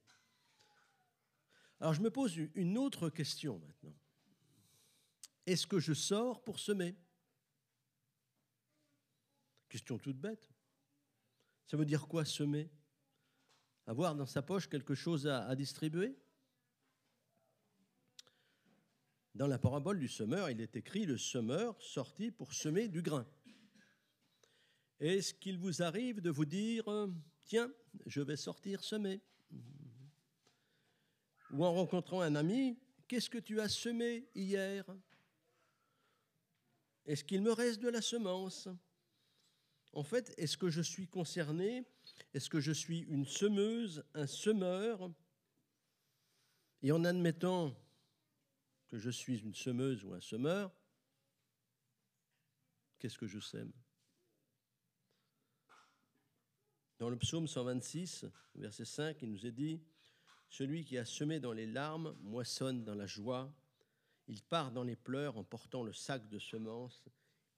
Alors 1.80 1.94
je 1.94 2.02
me 2.02 2.12
pose 2.12 2.36
une 2.56 2.78
autre 2.78 3.10
question 3.10 3.60
maintenant. 3.60 3.96
Est-ce 5.46 5.66
que 5.66 5.80
je 5.80 5.94
sors 5.94 6.44
pour 6.44 6.60
semer? 6.60 6.96
Question 9.68 9.98
toute 9.98 10.18
bête. 10.18 10.52
Ça 11.68 11.78
veut 11.78 11.86
dire 11.86 12.08
quoi 12.08 12.26
semer? 12.26 12.70
Avoir 13.88 14.16
dans 14.16 14.26
sa 14.26 14.42
poche 14.42 14.68
quelque 14.68 14.96
chose 14.96 15.28
à, 15.28 15.56
distribuer? 15.56 16.16
Dans 19.34 19.48
la 19.48 19.58
parabole 19.58 20.00
du 20.00 20.08
semeur, 20.08 20.50
il 20.50 20.62
est 20.62 20.76
écrit 20.76 21.06
le 21.06 21.18
semeur 21.18 21.82
sortit 21.82 22.32
pour 22.32 22.54
semer 22.54 22.88
du 22.90 23.02
grain. 23.02 23.26
Est-ce 25.00 25.34
qu'il 25.34 25.58
vous 25.58 25.82
arrive 25.82 26.22
de 26.22 26.30
vous 26.30 26.46
dire 26.46 26.86
tiens, 27.46 27.74
je 28.06 28.22
vais 28.22 28.36
sortir 28.36 28.84
semer 28.84 29.22
Ou 31.52 31.66
en 31.66 31.74
rencontrant 31.74 32.22
un 32.22 32.36
ami, 32.36 32.78
qu'est-ce 33.08 33.30
que 33.30 33.40
tu 33.40 33.60
as 33.60 33.70
semé 33.70 34.30
hier? 34.36 34.86
Est-ce 37.06 37.24
qu'il 37.24 37.42
me 37.42 37.52
reste 37.52 37.82
de 37.82 37.90
la 37.90 38.02
semence? 38.02 38.68
En 39.94 40.04
fait, 40.04 40.34
est-ce 40.38 40.58
que 40.58 40.70
je 40.70 40.82
suis 40.82 41.08
concerné? 41.08 41.86
Est-ce 42.34 42.50
que 42.50 42.62
je 42.62 42.72
suis 42.72 43.00
une 43.00 43.26
semeuse, 43.26 44.06
un 44.14 44.28
semeur? 44.28 45.12
Et 46.82 46.92
en 46.92 47.04
admettant 47.04 47.76
que 48.88 48.98
je 48.98 49.10
suis 49.10 49.40
une 49.40 49.54
semeuse 49.54 50.04
ou 50.04 50.14
un 50.14 50.22
semeur, 50.22 50.72
qu'est-ce 53.00 53.18
que 53.18 53.28
je 53.28 53.40
sème? 53.40 53.72
Dans 56.98 57.10
le 57.10 57.18
psaume 57.18 57.48
126, 57.48 58.26
verset 58.56 58.86
5, 58.86 59.22
il 59.22 59.32
nous 59.32 59.46
est 59.46 59.52
dit 59.52 59.82
Celui 60.50 60.86
qui 60.86 60.98
a 60.98 61.06
semé 61.06 61.40
dans 61.40 61.52
les 61.52 61.66
larmes 61.66 62.16
moissonne 62.22 62.84
dans 62.84 62.96
la 62.96 63.08
joie. 63.08 63.52
Il 64.28 64.42
part 64.44 64.72
dans 64.72 64.84
les 64.84 64.96
pleurs 64.96 65.38
en 65.38 65.44
portant 65.44 65.84
le 65.84 65.94
sac 65.94 66.30
de 66.30 66.40
semences. 66.40 67.04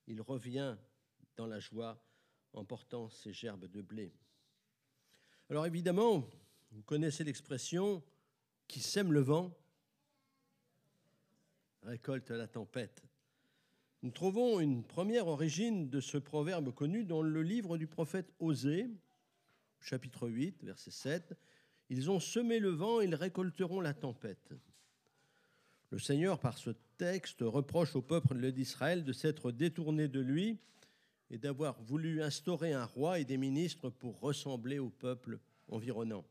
Il 0.08 0.22
revient 0.22 0.78
dans 1.36 1.46
la 1.46 1.60
joie 1.60 2.02
en 2.54 2.66
portant 2.66 3.10
ses 3.10 3.34
gerbes 3.34 3.66
de 3.66 3.82
blé. 3.82 4.14
Alors 5.50 5.66
évidemment, 5.66 6.28
vous 6.72 6.82
connaissez 6.84 7.24
l'expression 7.24 8.04
qui 8.68 8.80
sème 8.80 9.12
le 9.12 9.20
vent 9.20 9.56
récolte 11.84 12.32
la 12.32 12.48
tempête. 12.48 13.04
Nous 14.02 14.12
trouvons 14.12 14.60
une 14.60 14.84
première 14.84 15.28
origine 15.28 15.90
de 15.90 16.00
ce 16.00 16.18
proverbe 16.18 16.74
connu 16.74 17.04
dans 17.04 17.22
le 17.22 17.42
livre 17.42 17.78
du 17.78 17.88
prophète 17.88 18.34
Osée, 18.40 18.90
chapitre 19.80 20.28
8, 20.28 20.64
verset 20.64 20.92
7. 20.92 21.38
Ils 21.90 22.10
ont 22.10 22.20
semé 22.20 22.60
le 22.60 22.70
vent, 22.70 23.02
ils 23.02 23.16
récolteront 23.16 23.82
la 23.82 23.94
tempête. 23.94 24.54
Le 25.90 26.00
Seigneur, 26.00 26.40
par 26.40 26.58
ce 26.58 26.72
texte, 26.98 27.42
reproche 27.42 27.96
au 27.96 28.02
peuple 28.02 28.52
d'Israël 28.52 29.04
de 29.04 29.14
s'être 29.14 29.52
détourné 29.52 30.08
de 30.08 30.20
lui 30.20 30.58
et 31.34 31.40
d'avoir 31.40 31.82
voulu 31.82 32.22
instaurer 32.22 32.74
un 32.74 32.86
roi 32.86 33.18
et 33.18 33.26
des 33.26 33.38
ministres 33.38 33.90
pour 33.90 34.20
ressembler 34.20 34.78
au 34.78 34.92
peuple 34.92 35.40
environnant. 35.68 36.24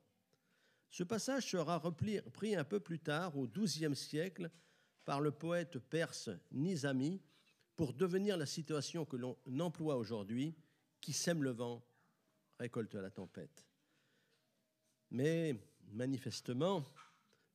Ce 0.91 1.03
passage 1.03 1.51
sera 1.51 1.77
repris 1.79 2.55
un 2.55 2.63
peu 2.63 2.79
plus 2.79 3.01
tard, 3.01 3.37
au 3.37 3.49
XIIe 3.49 3.97
siècle, 3.97 4.49
par 5.05 5.21
le 5.21 5.33
poète 5.33 5.81
perse 5.81 6.31
Nizami 6.53 7.21
pour 7.75 7.95
devenir 7.95 8.37
la 8.37 8.47
situation 8.47 9.05
que 9.05 9.17
l'on 9.17 9.37
emploie 9.59 9.97
aujourd'hui, 9.97 10.55
qui 11.01 11.13
sème 11.13 11.43
le 11.43 11.51
vent, 11.51 11.85
récolte 12.61 12.95
la 12.95 13.11
tempête. 13.11 13.67
Mais 15.11 15.57
manifestement, 15.91 16.85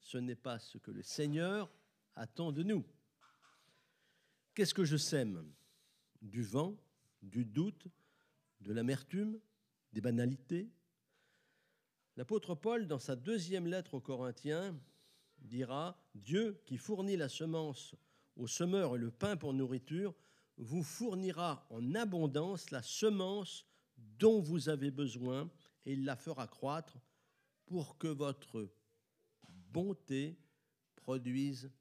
ce 0.01 0.17
n'est 0.17 0.35
pas 0.35 0.59
ce 0.59 0.79
que 0.79 0.91
le 0.91 1.01
Seigneur 1.01 1.71
attend 2.13 2.51
de 2.51 2.63
nous. 2.63 2.83
Qu'est-ce 4.53 4.73
que 4.73 4.83
je 4.83 4.97
sème? 4.97 5.49
Du 6.21 6.43
vent, 6.43 6.75
du 7.21 7.45
doute, 7.45 7.87
de 8.61 8.73
l'amertume, 8.73 9.39
des 9.93 10.01
banalités 10.01 10.69
L'apôtre 12.17 12.55
Paul, 12.55 12.87
dans 12.87 12.97
sa 12.97 13.15
deuxième 13.15 13.67
lettre 13.67 13.93
aux 13.93 14.01
Corinthiens, 14.01 14.75
dira 15.37 16.03
Dieu 16.15 16.59
qui 16.65 16.77
fournit 16.77 17.15
la 17.15 17.29
semence 17.29 17.93
au 18.35 18.47
semeur 18.47 18.95
et 18.95 18.99
le 18.99 19.11
pain 19.11 19.37
pour 19.37 19.53
nourriture, 19.53 20.15
vous 20.57 20.81
fournira 20.81 21.67
en 21.69 21.93
abondance 21.93 22.71
la 22.71 22.81
semence 22.81 23.67
dont 24.17 24.41
vous 24.41 24.67
avez 24.67 24.89
besoin 24.89 25.47
et 25.85 25.93
il 25.93 26.05
la 26.05 26.15
fera 26.15 26.47
croître 26.47 26.97
pour 27.67 27.99
que 27.99 28.07
votre 28.07 28.67
bonté 29.47 30.39
produise 30.95 31.71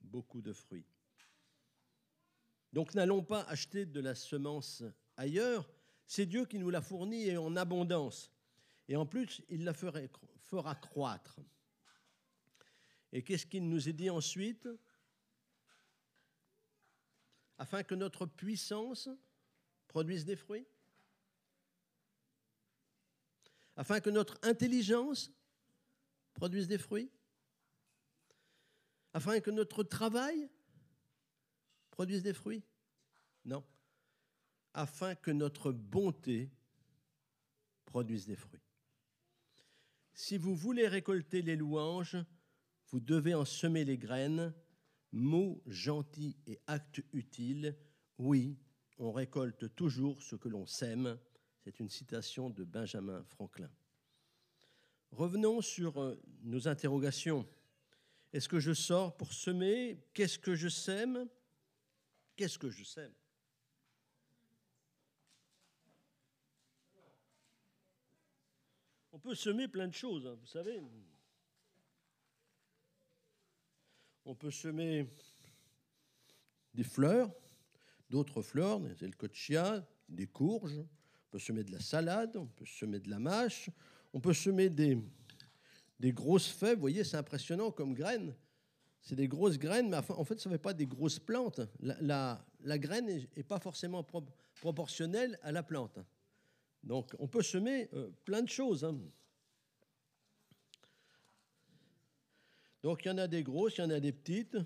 beaucoup 0.00 0.42
de 0.42 0.52
fruits. 0.52 0.86
Donc 2.74 2.92
n'allons 2.92 3.22
pas 3.22 3.42
acheter 3.42 3.86
de 3.86 4.00
la 4.00 4.16
semence 4.16 4.82
ailleurs, 5.16 5.70
c'est 6.08 6.26
Dieu 6.26 6.44
qui 6.44 6.58
nous 6.58 6.70
la 6.70 6.82
fournit 6.82 7.28
et 7.28 7.36
en 7.36 7.54
abondance. 7.54 8.32
Et 8.88 8.96
en 8.96 9.06
plus, 9.06 9.42
il 9.48 9.62
la 9.62 9.72
fera 9.72 10.74
croître. 10.74 11.38
Et 13.12 13.22
qu'est-ce 13.22 13.46
qu'il 13.46 13.68
nous 13.68 13.88
est 13.88 13.92
dit 13.92 14.10
ensuite? 14.10 14.68
Afin 17.58 17.84
que 17.84 17.94
notre 17.94 18.26
puissance 18.26 19.08
produise 19.86 20.24
des 20.24 20.34
fruits? 20.34 20.66
Afin 23.76 24.00
que 24.00 24.10
notre 24.10 24.36
intelligence 24.42 25.30
produise 26.32 26.66
des 26.66 26.78
fruits? 26.78 27.12
Afin 29.12 29.38
que 29.38 29.52
notre 29.52 29.84
travail 29.84 30.50
produise 31.94 32.24
des 32.24 32.34
fruits? 32.34 32.64
Non. 33.44 33.62
Afin 34.72 35.14
que 35.14 35.30
notre 35.30 35.70
bonté 35.70 36.50
produise 37.84 38.26
des 38.26 38.34
fruits. 38.34 38.66
Si 40.12 40.36
vous 40.36 40.56
voulez 40.56 40.88
récolter 40.88 41.40
les 41.40 41.54
louanges, 41.54 42.16
vous 42.88 42.98
devez 42.98 43.32
en 43.34 43.44
semer 43.44 43.84
les 43.84 43.96
graines, 43.96 44.52
mots 45.12 45.62
gentils 45.68 46.36
et 46.48 46.58
actes 46.66 47.00
utiles. 47.12 47.76
Oui, 48.18 48.58
on 48.98 49.12
récolte 49.12 49.72
toujours 49.76 50.20
ce 50.20 50.34
que 50.34 50.48
l'on 50.48 50.66
sème. 50.66 51.16
C'est 51.60 51.78
une 51.78 51.88
citation 51.88 52.50
de 52.50 52.64
Benjamin 52.64 53.22
Franklin. 53.22 53.70
Revenons 55.12 55.60
sur 55.60 56.02
euh, 56.02 56.20
nos 56.42 56.66
interrogations. 56.66 57.46
Est-ce 58.32 58.48
que 58.48 58.58
je 58.58 58.72
sors 58.72 59.16
pour 59.16 59.32
semer? 59.32 60.04
Qu'est-ce 60.12 60.40
que 60.40 60.56
je 60.56 60.68
sème? 60.68 61.28
Qu'est-ce 62.36 62.58
que 62.58 62.70
je 62.70 62.84
sème? 62.84 63.12
On 69.12 69.18
peut 69.18 69.34
semer 69.34 69.68
plein 69.68 69.86
de 69.86 69.94
choses, 69.94 70.26
hein, 70.26 70.36
vous 70.40 70.46
savez. 70.46 70.82
On 74.24 74.34
peut 74.34 74.50
semer 74.50 75.06
des 76.74 76.82
fleurs, 76.82 77.30
d'autres 78.10 78.42
fleurs, 78.42 78.80
des 78.80 79.04
elcochia, 79.04 79.86
des 80.08 80.26
courges, 80.26 80.78
on 80.78 81.30
peut 81.30 81.38
semer 81.38 81.62
de 81.62 81.70
la 81.70 81.80
salade, 81.80 82.36
on 82.36 82.46
peut 82.46 82.66
semer 82.66 82.98
de 82.98 83.08
la 83.08 83.20
mâche, 83.20 83.70
on 84.12 84.20
peut 84.20 84.34
semer 84.34 84.68
des, 84.68 84.98
des 86.00 86.12
grosses 86.12 86.48
fèves. 86.48 86.74
Vous 86.74 86.80
voyez, 86.80 87.04
c'est 87.04 87.16
impressionnant 87.16 87.70
comme 87.70 87.94
graines. 87.94 88.34
C'est 89.04 89.16
des 89.16 89.28
grosses 89.28 89.58
graines, 89.58 89.90
mais 89.90 89.98
en 89.98 90.24
fait, 90.24 90.40
ça 90.40 90.48
ne 90.48 90.54
fait 90.54 90.62
pas 90.62 90.72
des 90.72 90.86
grosses 90.86 91.18
plantes. 91.18 91.60
La, 91.80 92.42
la, 92.62 92.78
graine 92.78 93.06
n'est 93.06 93.42
pas 93.42 93.60
forcément 93.60 94.02
proportionnelle 94.54 95.38
à 95.42 95.52
la 95.52 95.62
plante. 95.62 95.98
Donc, 96.82 97.14
on 97.18 97.28
peut 97.28 97.42
semer 97.42 97.90
euh, 97.92 98.10
plein 98.24 98.40
de 98.40 98.48
choses. 98.48 98.82
Hein. 98.82 98.98
Donc, 102.82 103.04
il 103.04 103.08
y 103.08 103.10
en 103.10 103.18
a 103.18 103.28
des 103.28 103.42
grosses, 103.42 103.76
il 103.76 103.82
y 103.82 103.84
en 103.84 103.90
a 103.90 104.00
des 104.00 104.12
petites. 104.12 104.56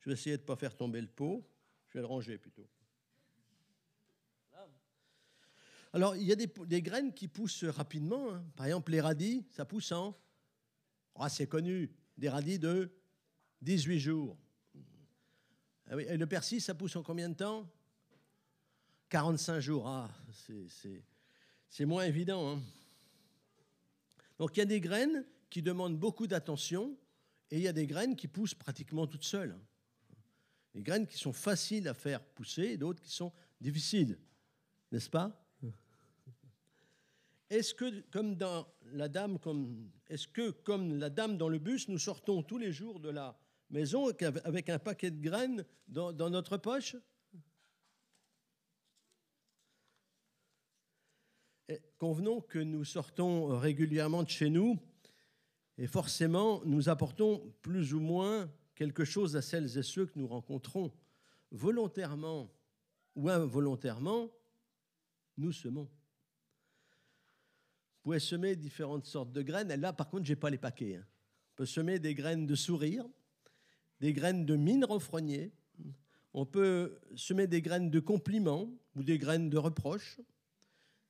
Je 0.00 0.10
vais 0.10 0.14
essayer 0.14 0.36
de 0.36 0.42
ne 0.42 0.46
pas 0.46 0.56
faire 0.56 0.76
tomber 0.76 1.00
le 1.00 1.08
pot. 1.08 1.42
Je 1.88 1.94
vais 1.94 2.02
le 2.02 2.06
ranger 2.06 2.36
plutôt. 2.36 2.68
Alors, 5.94 6.14
il 6.16 6.24
y 6.24 6.32
a 6.32 6.36
des, 6.36 6.82
graines 6.82 7.12
qui 7.14 7.28
poussent 7.28 7.64
rapidement. 7.64 8.32
Hein. 8.32 8.44
Par 8.54 8.66
exemple, 8.66 8.92
les 8.92 9.00
radis, 9.00 9.46
ça 9.50 9.64
pousse 9.64 9.92
en. 9.92 10.18
Ah, 11.14 11.30
c'est 11.30 11.46
connu. 11.46 11.90
Des 12.18 12.28
radis 12.28 12.58
de 12.58 12.90
18 13.62 13.98
jours. 13.98 14.36
Ah 15.90 15.96
et 15.96 16.16
le 16.16 16.26
persil, 16.26 16.60
ça 16.60 16.74
pousse 16.74 16.96
en 16.96 17.02
combien 17.02 17.28
de 17.28 17.34
temps? 17.34 17.68
45 19.08 19.60
jours. 19.60 19.86
Ah, 19.88 20.10
c'est 21.68 21.84
moins 21.84 22.04
évident. 22.04 22.50
Hein. 22.50 22.62
Donc, 24.38 24.56
il 24.56 24.60
y 24.60 24.62
a 24.62 24.66
des 24.66 24.80
graines 24.80 25.24
qui 25.50 25.62
demandent 25.62 25.98
beaucoup 25.98 26.26
d'attention 26.26 26.96
et 27.50 27.58
il 27.58 27.62
y 27.62 27.68
a 27.68 27.72
des 27.72 27.86
graines 27.86 28.16
qui 28.16 28.26
poussent 28.26 28.54
pratiquement 28.54 29.06
toutes 29.06 29.24
seules. 29.24 29.56
Des 30.74 30.82
graines 30.82 31.06
qui 31.06 31.18
sont 31.18 31.34
faciles 31.34 31.86
à 31.88 31.94
faire 31.94 32.24
pousser 32.24 32.62
et 32.62 32.76
d'autres 32.78 33.02
qui 33.02 33.10
sont 33.10 33.32
difficiles, 33.60 34.18
n'est-ce 34.90 35.10
pas? 35.10 35.38
Est-ce 37.50 37.74
que, 37.74 38.00
comme 38.10 38.34
dans 38.34 38.66
la 38.92 39.08
dame, 39.08 39.38
comme, 39.38 39.90
est-ce 40.08 40.26
que, 40.26 40.50
comme 40.50 40.98
la 40.98 41.10
dame 41.10 41.36
dans 41.36 41.50
le 41.50 41.58
bus, 41.58 41.86
nous 41.88 41.98
sortons 41.98 42.42
tous 42.42 42.56
les 42.56 42.72
jours 42.72 42.98
de 42.98 43.10
la 43.10 43.38
maison 43.72 44.08
avec 44.44 44.68
un 44.68 44.78
paquet 44.78 45.10
de 45.10 45.20
graines 45.20 45.64
dans, 45.88 46.30
notre 46.30 46.56
poche 46.56 46.96
Convenons 51.96 52.40
que 52.40 52.58
nous 52.58 52.84
sortons 52.84 53.58
régulièrement 53.58 54.24
de 54.24 54.28
chez 54.28 54.50
nous 54.50 54.78
et 55.78 55.86
forcément, 55.86 56.62
nous 56.64 56.88
apportons 56.88 57.52
plus 57.62 57.94
ou 57.94 58.00
moins 58.00 58.50
quelque 58.74 59.04
chose 59.04 59.36
à 59.36 59.42
celles 59.42 59.78
et 59.78 59.82
ceux 59.82 60.06
que 60.06 60.18
nous 60.18 60.26
rencontrons. 60.26 60.92
Volontairement 61.50 62.52
ou 63.14 63.28
involontairement, 63.28 64.30
nous 65.36 65.52
semons. 65.52 65.84
Vous 65.84 65.90
pouvez 68.02 68.20
semer 68.20 68.56
différentes 68.56 69.06
sortes 69.06 69.32
de 69.32 69.42
graines. 69.42 69.74
Là, 69.74 69.92
par 69.92 70.08
contre, 70.08 70.24
je 70.24 70.32
n'ai 70.32 70.36
pas 70.36 70.50
les 70.50 70.58
paquets. 70.58 70.96
Hein. 70.96 71.06
On 71.52 71.54
peut 71.56 71.66
semer 71.66 71.98
des 71.98 72.14
graines 72.14 72.46
de 72.46 72.54
sourire, 72.54 73.06
des 74.02 74.12
graines 74.12 74.44
de 74.44 74.56
mine 74.56 74.84
renfrognée. 74.84 75.52
On 76.34 76.44
peut 76.44 76.98
semer 77.14 77.46
des 77.46 77.62
graines 77.62 77.88
de 77.88 78.00
compliments 78.00 78.68
ou 78.96 79.04
des 79.04 79.16
graines 79.16 79.48
de 79.48 79.56
reproches, 79.56 80.20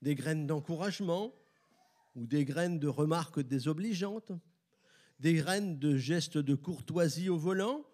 des 0.03 0.15
graines 0.15 0.47
d'encouragement 0.47 1.35
ou 2.15 2.27
des 2.27 2.45
graines 2.45 2.79
de 2.79 2.89
remarques 2.89 3.41
désobligeantes 3.41 4.33
des 5.23 5.35
graines 5.35 5.79
de 5.79 5.97
gestes 5.97 6.37
de 6.37 6.57
courtoisie 6.57 7.29
au 7.29 7.39
volant 7.39 7.87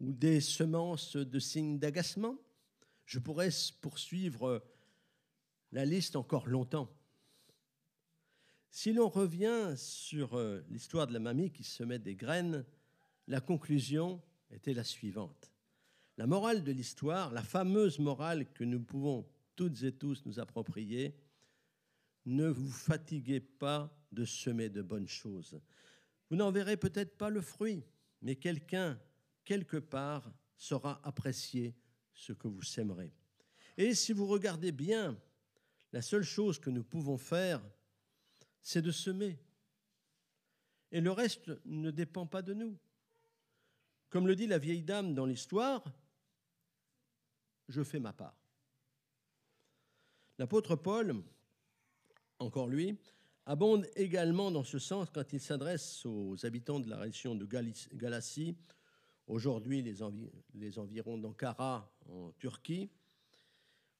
ou 0.00 0.10
des 0.10 0.40
semences 0.40 1.16
de 1.16 1.38
signes 1.38 1.78
d'agacement. 1.78 2.38
Je 3.04 3.18
pourrais 3.18 3.50
poursuivre 3.82 4.64
la 5.70 5.84
liste 5.84 6.16
encore 6.16 6.48
longtemps. 6.48 6.90
Si 8.70 8.94
l'on 8.94 9.10
revient 9.10 9.74
sur 9.76 10.38
euh, 10.38 10.64
l'histoire 10.70 11.06
de 11.06 11.12
la 11.12 11.20
mamie 11.20 11.52
qui 11.52 11.62
semait 11.62 11.98
des 11.98 12.16
graines, 12.16 12.64
la 13.28 13.42
conclusion 13.42 14.22
était 14.52 14.74
la 14.74 14.84
suivante. 14.84 15.52
La 16.18 16.26
morale 16.26 16.62
de 16.62 16.72
l'histoire, 16.72 17.32
la 17.32 17.42
fameuse 17.42 17.98
morale 17.98 18.52
que 18.52 18.64
nous 18.64 18.80
pouvons 18.80 19.26
toutes 19.56 19.82
et 19.82 19.92
tous 19.92 20.24
nous 20.26 20.38
approprier, 20.38 21.16
ne 22.26 22.48
vous 22.48 22.70
fatiguez 22.70 23.40
pas 23.40 23.94
de 24.12 24.24
semer 24.24 24.68
de 24.68 24.82
bonnes 24.82 25.08
choses. 25.08 25.60
Vous 26.30 26.36
n'en 26.36 26.52
verrez 26.52 26.76
peut-être 26.76 27.16
pas 27.16 27.30
le 27.30 27.40
fruit, 27.40 27.84
mais 28.20 28.36
quelqu'un, 28.36 29.00
quelque 29.44 29.78
part, 29.78 30.32
saura 30.56 31.00
apprécier 31.02 31.74
ce 32.14 32.32
que 32.32 32.48
vous 32.48 32.62
sèmerez. 32.62 33.12
Et 33.76 33.94
si 33.94 34.12
vous 34.12 34.26
regardez 34.26 34.70
bien, 34.70 35.18
la 35.92 36.02
seule 36.02 36.22
chose 36.22 36.58
que 36.58 36.70
nous 36.70 36.84
pouvons 36.84 37.18
faire, 37.18 37.62
c'est 38.62 38.82
de 38.82 38.90
semer. 38.90 39.38
Et 40.90 41.00
le 41.00 41.10
reste 41.10 41.50
ne 41.64 41.90
dépend 41.90 42.26
pas 42.26 42.42
de 42.42 42.54
nous. 42.54 42.78
Comme 44.12 44.26
le 44.26 44.36
dit 44.36 44.46
la 44.46 44.58
vieille 44.58 44.82
dame 44.82 45.14
dans 45.14 45.24
l'histoire, 45.24 45.82
je 47.70 47.82
fais 47.82 47.98
ma 47.98 48.12
part. 48.12 48.36
L'apôtre 50.38 50.76
Paul, 50.76 51.22
encore 52.38 52.68
lui, 52.68 52.98
abonde 53.46 53.86
également 53.96 54.50
dans 54.50 54.64
ce 54.64 54.78
sens 54.78 55.08
quand 55.08 55.32
il 55.32 55.40
s'adresse 55.40 56.04
aux 56.04 56.44
habitants 56.44 56.78
de 56.78 56.90
la 56.90 56.98
région 56.98 57.34
de 57.34 57.46
Galatie, 57.94 58.54
aujourd'hui 59.26 59.80
les, 59.80 60.78
environs 60.78 61.16
d'Ankara 61.16 61.90
en 62.06 62.32
Turquie. 62.32 62.90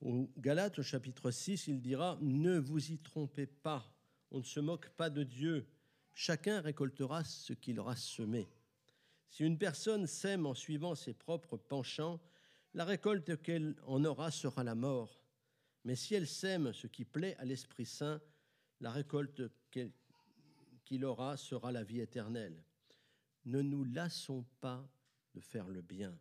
Au 0.03 0.29
Galates, 0.37 0.79
au 0.79 0.83
chapitre 0.83 1.31
6, 1.31 1.69
il 1.69 1.81
dira 1.81 2.19
Ne 2.21 2.59
vous 2.59 2.93
y 2.93 2.99
trompez 2.99 3.47
pas, 3.47 3.91
on 4.31 4.41
ne 4.41 4.45
se 4.45 4.61
moque 4.61 4.91
pas 4.91 5.09
de 5.09 5.23
Dieu, 5.23 5.67
chacun 6.13 6.61
récoltera 6.61 7.25
ce 7.25 7.55
qu'il 7.55 7.81
aura 7.81 7.97
semé. 7.97 8.51
Si 9.33 9.45
une 9.45 9.57
personne 9.57 10.07
sème 10.07 10.45
en 10.45 10.53
suivant 10.53 10.95
ses 10.95 11.15
propres 11.15 11.57
penchants, 11.57 12.21
la 12.75 12.85
récolte 12.85 13.41
qu'elle 13.41 13.75
en 13.87 14.05
aura 14.05 14.31
sera 14.31 14.63
la 14.63 14.75
mort. 14.75 15.25
Mais 15.85 15.97
si 15.97 16.15
elle 16.15 16.27
sème 16.27 16.75
ce 16.75 16.87
qui 16.87 17.07
plaît 17.07 17.35
à 17.39 17.47
l'Esprit 17.47 17.87
Saint, 17.87 18.21
la 18.81 18.91
récolte 18.91 19.41
qu'il 20.85 21.05
aura 21.07 21.39
sera 21.39 21.73
la 21.73 21.83
vie 21.83 22.01
éternelle. 22.01 22.63
Ne 23.47 23.63
nous 23.63 23.85
lassons 23.85 24.45
pas 24.61 24.87
de 25.33 25.41
faire 25.41 25.67
le 25.67 25.81
bien, 25.81 26.15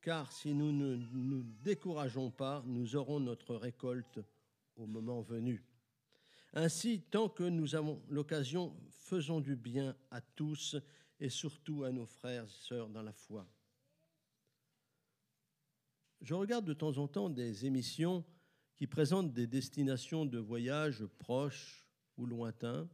car 0.00 0.30
si 0.30 0.54
nous 0.54 0.70
ne 0.70 0.94
nous 0.94 1.42
décourageons 1.42 2.30
pas, 2.30 2.62
nous 2.64 2.94
aurons 2.94 3.18
notre 3.18 3.56
récolte 3.56 4.20
au 4.76 4.86
moment 4.86 5.20
venu. 5.20 5.66
Ainsi, 6.52 7.02
tant 7.10 7.28
que 7.28 7.42
nous 7.42 7.74
avons 7.74 8.00
l'occasion, 8.08 8.72
faisons 8.88 9.40
du 9.40 9.56
bien 9.56 9.96
à 10.12 10.20
tous 10.20 10.76
et 11.20 11.28
surtout 11.28 11.84
à 11.84 11.92
nos 11.92 12.06
frères 12.06 12.44
et 12.44 12.48
sœurs 12.48 12.88
dans 12.88 13.02
la 13.02 13.12
foi. 13.12 13.46
je 16.20 16.34
regarde 16.34 16.64
de 16.64 16.72
temps 16.72 16.96
en 16.98 17.06
temps 17.06 17.28
des 17.28 17.66
émissions 17.66 18.24
qui 18.76 18.86
présentent 18.86 19.32
des 19.32 19.46
destinations 19.46 20.24
de 20.24 20.38
voyage 20.38 21.04
proches 21.18 21.86
ou 22.16 22.26
lointains. 22.26 22.88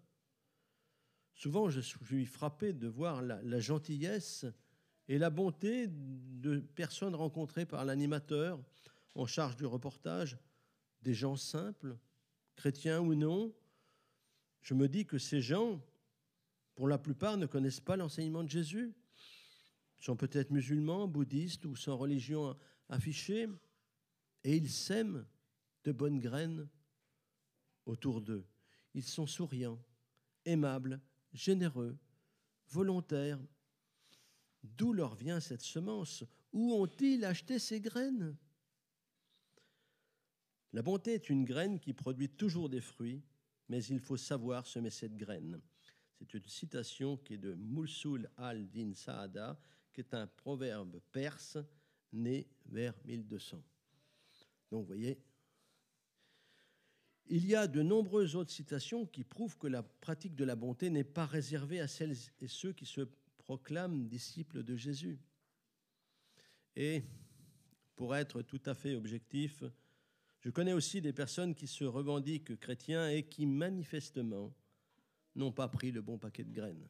Souvent, 1.35 1.71
je 1.71 1.81
suis 1.81 2.27
frappé 2.27 2.73
de 2.73 2.89
voir 2.89 3.23
la, 3.23 3.41
la 3.43 3.61
gentillesse 3.61 4.45
et 5.09 5.17
la 5.17 5.31
bonté 5.31 5.87
de 5.89 6.59
personnes 6.59 7.15
rencontrées 7.15 7.67
par 7.67 7.85
l'animateur 7.85 8.61
en 9.15 9.27
charge 9.27 9.57
du 9.57 9.67
reportage, 9.67 10.39
des 11.03 11.15
gens 11.15 11.37
simples, 11.37 11.97
chrétiens 12.57 13.01
ou 13.01 13.15
non. 13.15 13.55
Je 14.61 14.75
me 14.75 14.89
dis 14.89 15.07
que 15.07 15.19
ces 15.19 15.41
gens, 15.41 15.81
pour 16.75 16.89
la 16.89 16.99
plupart, 16.99 17.37
ne 17.37 17.47
connaissent 17.47 17.81
pas 17.81 17.97
l'enseignement 17.97 18.43
de 18.43 18.49
Jésus. 18.49 18.95
Ils 20.01 20.05
sont 20.05 20.17
peut-être 20.17 20.51
musulmans, 20.51 21.09
bouddhistes 21.09 21.67
ou 21.67 21.77
sans 21.77 21.97
religion 21.97 22.57
affichée, 22.89 23.49
et 24.45 24.57
ils 24.57 24.71
sèment 24.71 25.27
de 25.85 25.93
bonnes 25.93 26.21
graines 26.21 26.69
autour 27.87 28.21
d'eux. 28.21 28.47
Ils 28.95 29.05
sont 29.05 29.27
souriants, 29.27 29.83
aimables, 30.45 31.01
généreux, 31.33 31.99
volontaires, 32.69 33.41
D'où 34.63 34.93
leur 34.93 35.15
vient 35.15 35.41
cette 35.41 35.63
semence? 35.63 36.25
Où 36.53 36.75
ont-ils 36.75 37.25
acheté 37.25 37.59
ces 37.59 37.81
graines? 37.81 38.37
La 40.73 40.83
bonté 40.83 41.15
est 41.15 41.31
une 41.31 41.45
graine 41.45 41.81
qui 41.81 41.95
produit 41.95 42.29
toujours 42.29 42.69
des 42.69 42.81
fruits, 42.81 43.23
mais 43.69 43.83
il 43.85 44.01
faut 44.01 44.17
savoir 44.17 44.67
semer 44.67 44.91
cette 44.91 45.17
graine. 45.17 45.61
C'est 46.21 46.35
une 46.35 46.47
citation 46.47 47.17
qui 47.17 47.35
est 47.35 47.39
de 47.39 47.55
Moulsoul 47.55 48.29
al-Din 48.37 48.93
Saada, 48.95 49.59
qui 49.91 50.03
est 50.03 50.13
un 50.13 50.27
proverbe 50.27 51.01
perse 51.11 51.57
né 52.13 52.47
vers 52.67 52.95
1200. 53.07 53.63
Donc 54.71 54.83
vous 54.83 54.87
voyez, 54.87 55.19
il 57.27 57.47
y 57.47 57.55
a 57.55 57.67
de 57.67 57.81
nombreuses 57.81 58.37
autres 58.37 58.51
citations 58.51 59.07
qui 59.07 59.25
prouvent 59.25 59.57
que 59.57 59.67
la 59.67 59.83
pratique 59.83 60.35
de 60.35 60.45
la 60.45 60.57
bonté 60.57 60.91
n'est 60.91 61.05
pas 61.05 61.25
réservée 61.25 61.81
à 61.81 61.89
celles 61.89 62.17
et 62.41 62.49
ceux 62.49 62.75
qui 62.75 62.85
se 62.85 63.09
proclame 63.39 64.07
disciple 64.07 64.63
de 64.63 64.77
Jésus. 64.77 65.19
Et 66.77 67.03
pour 67.97 68.15
être 68.15 68.43
tout 68.43 68.61
à 68.67 68.75
fait 68.75 68.95
objectif, 68.95 69.65
je 70.41 70.51
connais 70.51 70.75
aussi 70.75 71.01
des 71.01 71.13
personnes 71.15 71.55
qui 71.55 71.67
se 71.67 71.85
revendiquent 71.85 72.59
chrétiens 72.59 73.09
et 73.09 73.23
qui 73.23 73.47
manifestement 73.47 74.53
n'ont 75.35 75.53
pas 75.53 75.69
pris 75.69 75.93
le 75.93 76.03
bon 76.03 76.19
paquet 76.19 76.45
de 76.45 76.53
graines. 76.53 76.89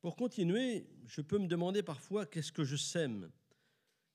Pour 0.00 0.16
continuer, 0.16 0.88
je 1.06 1.20
peux 1.20 1.38
me 1.38 1.46
demander 1.46 1.82
parfois 1.82 2.26
qu'est-ce 2.26 2.50
que 2.50 2.64
je 2.64 2.76
sème, 2.76 3.30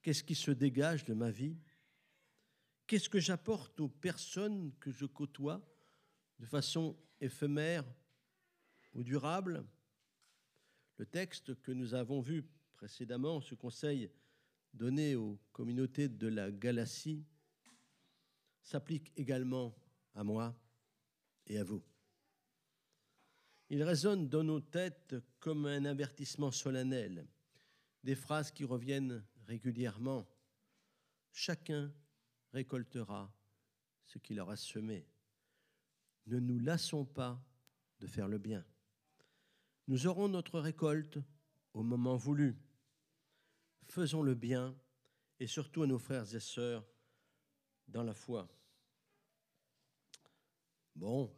qu'est-ce 0.01 0.23
qui 0.23 0.35
se 0.35 0.51
dégage 0.51 1.05
de 1.05 1.13
ma 1.13 1.31
vie, 1.31 1.57
qu'est-ce 2.85 3.09
que 3.09 3.19
j'apporte 3.19 3.79
aux 3.79 3.87
personnes 3.87 4.73
que 4.79 4.91
je 4.91 5.05
côtoie 5.05 5.61
de 6.39 6.45
façon 6.45 6.97
éphémère 7.21 7.85
ou 8.93 9.03
durable, 9.03 9.65
le 10.97 11.05
texte 11.05 11.59
que 11.61 11.71
nous 11.71 11.93
avons 11.93 12.19
vu 12.19 12.43
précédemment, 12.75 13.41
ce 13.41 13.55
conseil 13.55 14.09
donné 14.73 15.15
aux 15.15 15.39
communautés 15.51 16.09
de 16.09 16.27
la 16.27 16.51
Galatie, 16.51 17.23
s'applique 18.61 19.11
également 19.15 19.75
à 20.13 20.23
moi 20.23 20.55
et 21.47 21.57
à 21.57 21.63
vous. 21.63 21.81
Il 23.69 23.83
résonne 23.83 24.29
dans 24.29 24.43
nos 24.43 24.61
têtes 24.61 25.15
comme 25.39 25.65
un 25.65 25.85
avertissement 25.85 26.51
solennel, 26.51 27.27
des 28.03 28.15
phrases 28.15 28.51
qui 28.51 28.63
reviennent 28.63 29.25
régulièrement. 29.45 30.25
Chacun 31.31 31.91
récoltera 32.53 33.33
ce 34.05 34.19
qu'il 34.19 34.39
aura 34.39 34.55
semé. 34.55 35.05
Ne 36.27 36.39
nous 36.39 36.59
lassons 36.59 37.05
pas 37.05 37.43
de 37.99 38.07
faire 38.07 38.27
le 38.27 38.37
bien. 38.37 38.65
Nous 39.87 40.07
aurons 40.07 40.27
notre 40.27 40.59
récolte 40.59 41.19
au 41.73 41.83
moment 41.83 42.15
voulu. 42.15 42.57
Faisons 43.85 44.21
le 44.21 44.35
bien 44.35 44.75
et 45.39 45.47
surtout 45.47 45.83
à 45.83 45.87
nos 45.87 45.99
frères 45.99 46.33
et 46.33 46.39
sœurs 46.39 46.85
dans 47.87 48.03
la 48.03 48.13
foi. 48.13 48.49
Bon, 50.95 51.33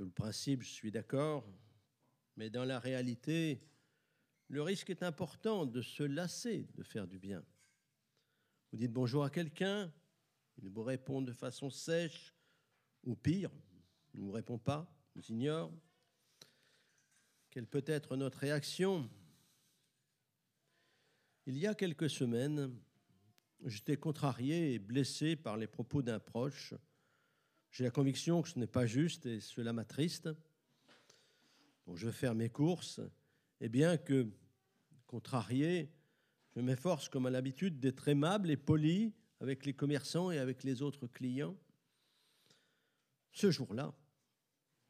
sur 0.00 0.06
le 0.06 0.12
principe, 0.12 0.62
je 0.62 0.70
suis 0.70 0.90
d'accord, 0.90 1.46
mais 2.34 2.48
dans 2.48 2.64
la 2.64 2.78
réalité, 2.78 3.60
le 4.48 4.62
risque 4.62 4.88
est 4.88 5.02
important 5.02 5.66
de 5.66 5.82
se 5.82 6.02
lasser 6.02 6.66
de 6.74 6.82
faire 6.82 7.06
du 7.06 7.18
bien. 7.18 7.44
Vous 8.72 8.78
dites 8.78 8.94
bonjour 8.94 9.24
à 9.24 9.28
quelqu'un, 9.28 9.92
il 10.56 10.70
vous 10.70 10.84
répond 10.84 11.20
de 11.20 11.34
façon 11.34 11.68
sèche, 11.68 12.34
ou 13.04 13.14
pire, 13.14 13.50
ne 14.14 14.22
vous 14.22 14.30
répond 14.30 14.56
pas, 14.56 14.90
vous 15.14 15.30
ignore. 15.30 15.70
Quelle 17.50 17.66
peut 17.66 17.84
être 17.84 18.16
notre 18.16 18.38
réaction? 18.38 19.06
Il 21.44 21.58
y 21.58 21.66
a 21.66 21.74
quelques 21.74 22.08
semaines, 22.08 22.74
j'étais 23.66 23.98
contrarié 23.98 24.72
et 24.72 24.78
blessé 24.78 25.36
par 25.36 25.58
les 25.58 25.66
propos 25.66 26.00
d'un 26.00 26.20
proche. 26.20 26.72
J'ai 27.70 27.84
la 27.84 27.90
conviction 27.90 28.42
que 28.42 28.48
ce 28.48 28.58
n'est 28.58 28.66
pas 28.66 28.86
juste 28.86 29.26
et 29.26 29.40
cela 29.40 29.72
m'attriste. 29.72 30.28
Je 31.94 32.06
vais 32.06 32.12
faire 32.12 32.34
mes 32.34 32.48
courses 32.48 33.00
et 33.60 33.68
bien 33.68 33.96
que 33.96 34.28
contrarié, 35.06 35.90
je 36.54 36.60
m'efforce 36.60 37.08
comme 37.08 37.26
à 37.26 37.30
l'habitude 37.30 37.80
d'être 37.80 38.08
aimable 38.08 38.50
et 38.50 38.56
poli 38.56 39.12
avec 39.40 39.66
les 39.66 39.74
commerçants 39.74 40.30
et 40.30 40.38
avec 40.38 40.62
les 40.64 40.82
autres 40.82 41.06
clients. 41.06 41.56
Ce 43.32 43.50
jour-là, 43.50 43.94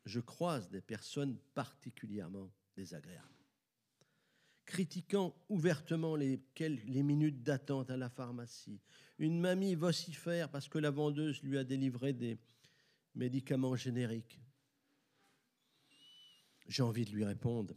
je 0.04 0.20
croise 0.20 0.70
des 0.70 0.80
personnes 0.80 1.38
particulièrement 1.54 2.50
désagréables, 2.76 3.28
critiquant 4.64 5.34
ouvertement 5.48 6.16
les, 6.16 6.40
les 6.58 7.02
minutes 7.02 7.42
d'attente 7.42 7.90
à 7.90 7.96
la 7.96 8.08
pharmacie. 8.08 8.80
Une 9.18 9.38
mamie 9.38 9.74
vocifère 9.74 10.50
parce 10.50 10.68
que 10.68 10.78
la 10.78 10.90
vendeuse 10.90 11.42
lui 11.42 11.58
a 11.58 11.64
délivré 11.64 12.12
des 12.12 12.38
médicaments 13.14 13.76
génériques. 13.76 14.40
J'ai 16.66 16.82
envie 16.82 17.04
de 17.04 17.10
lui 17.10 17.24
répondre, 17.24 17.74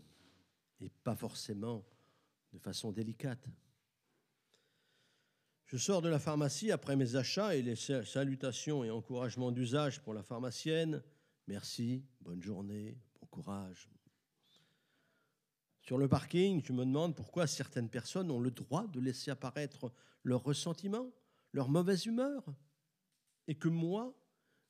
et 0.79 0.89
pas 0.89 1.15
forcément 1.15 1.85
de 2.51 2.59
façon 2.59 2.91
délicate. 2.91 3.47
Je 5.65 5.77
sors 5.77 6.01
de 6.03 6.09
la 6.09 6.19
pharmacie 6.19 6.71
après 6.71 6.95
mes 6.95 7.15
achats 7.15 7.55
et 7.55 7.63
les 7.63 7.75
salutations 7.75 8.83
et 8.83 8.91
encouragements 8.91 9.51
d'usage 9.51 10.01
pour 10.03 10.13
la 10.13 10.21
pharmacienne. 10.21 11.01
Merci, 11.47 12.05
bonne 12.21 12.43
journée, 12.43 12.95
bon 13.19 13.25
courage. 13.27 13.89
Sur 15.81 15.97
le 15.97 16.07
parking, 16.07 16.61
je 16.63 16.71
me 16.71 16.85
demande 16.85 17.15
pourquoi 17.15 17.47
certaines 17.47 17.89
personnes 17.89 18.29
ont 18.31 18.39
le 18.39 18.51
droit 18.51 18.87
de 18.87 18.99
laisser 18.99 19.31
apparaître 19.31 19.91
leur 20.23 20.43
ressentiment, 20.43 21.11
leur 21.51 21.69
mauvaise 21.69 22.05
humeur, 22.05 22.45
et 23.47 23.55
que 23.55 23.67
moi, 23.67 24.15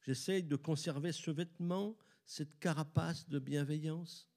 j'essaye 0.04 0.44
de 0.44 0.56
conserver 0.56 1.12
ce 1.12 1.32
vêtement, 1.32 1.98
cette 2.26 2.60
carapace 2.60 3.28
de 3.28 3.40
bienveillance. 3.40 4.30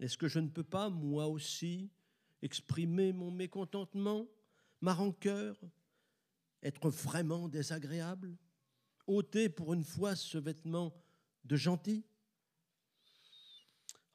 Est-ce 0.00 0.16
que 0.16 0.28
je 0.28 0.38
ne 0.38 0.48
peux 0.48 0.64
pas, 0.64 0.88
moi 0.88 1.26
aussi, 1.26 1.90
exprimer 2.42 3.12
mon 3.12 3.30
mécontentement, 3.30 4.26
ma 4.80 4.94
rancœur, 4.94 5.60
être 6.62 6.88
vraiment 6.88 7.48
désagréable 7.48 8.36
ôter 9.08 9.48
pour 9.48 9.72
une 9.72 9.82
fois 9.82 10.14
ce 10.14 10.38
vêtement 10.38 10.94
de 11.44 11.56
gentil? 11.56 12.04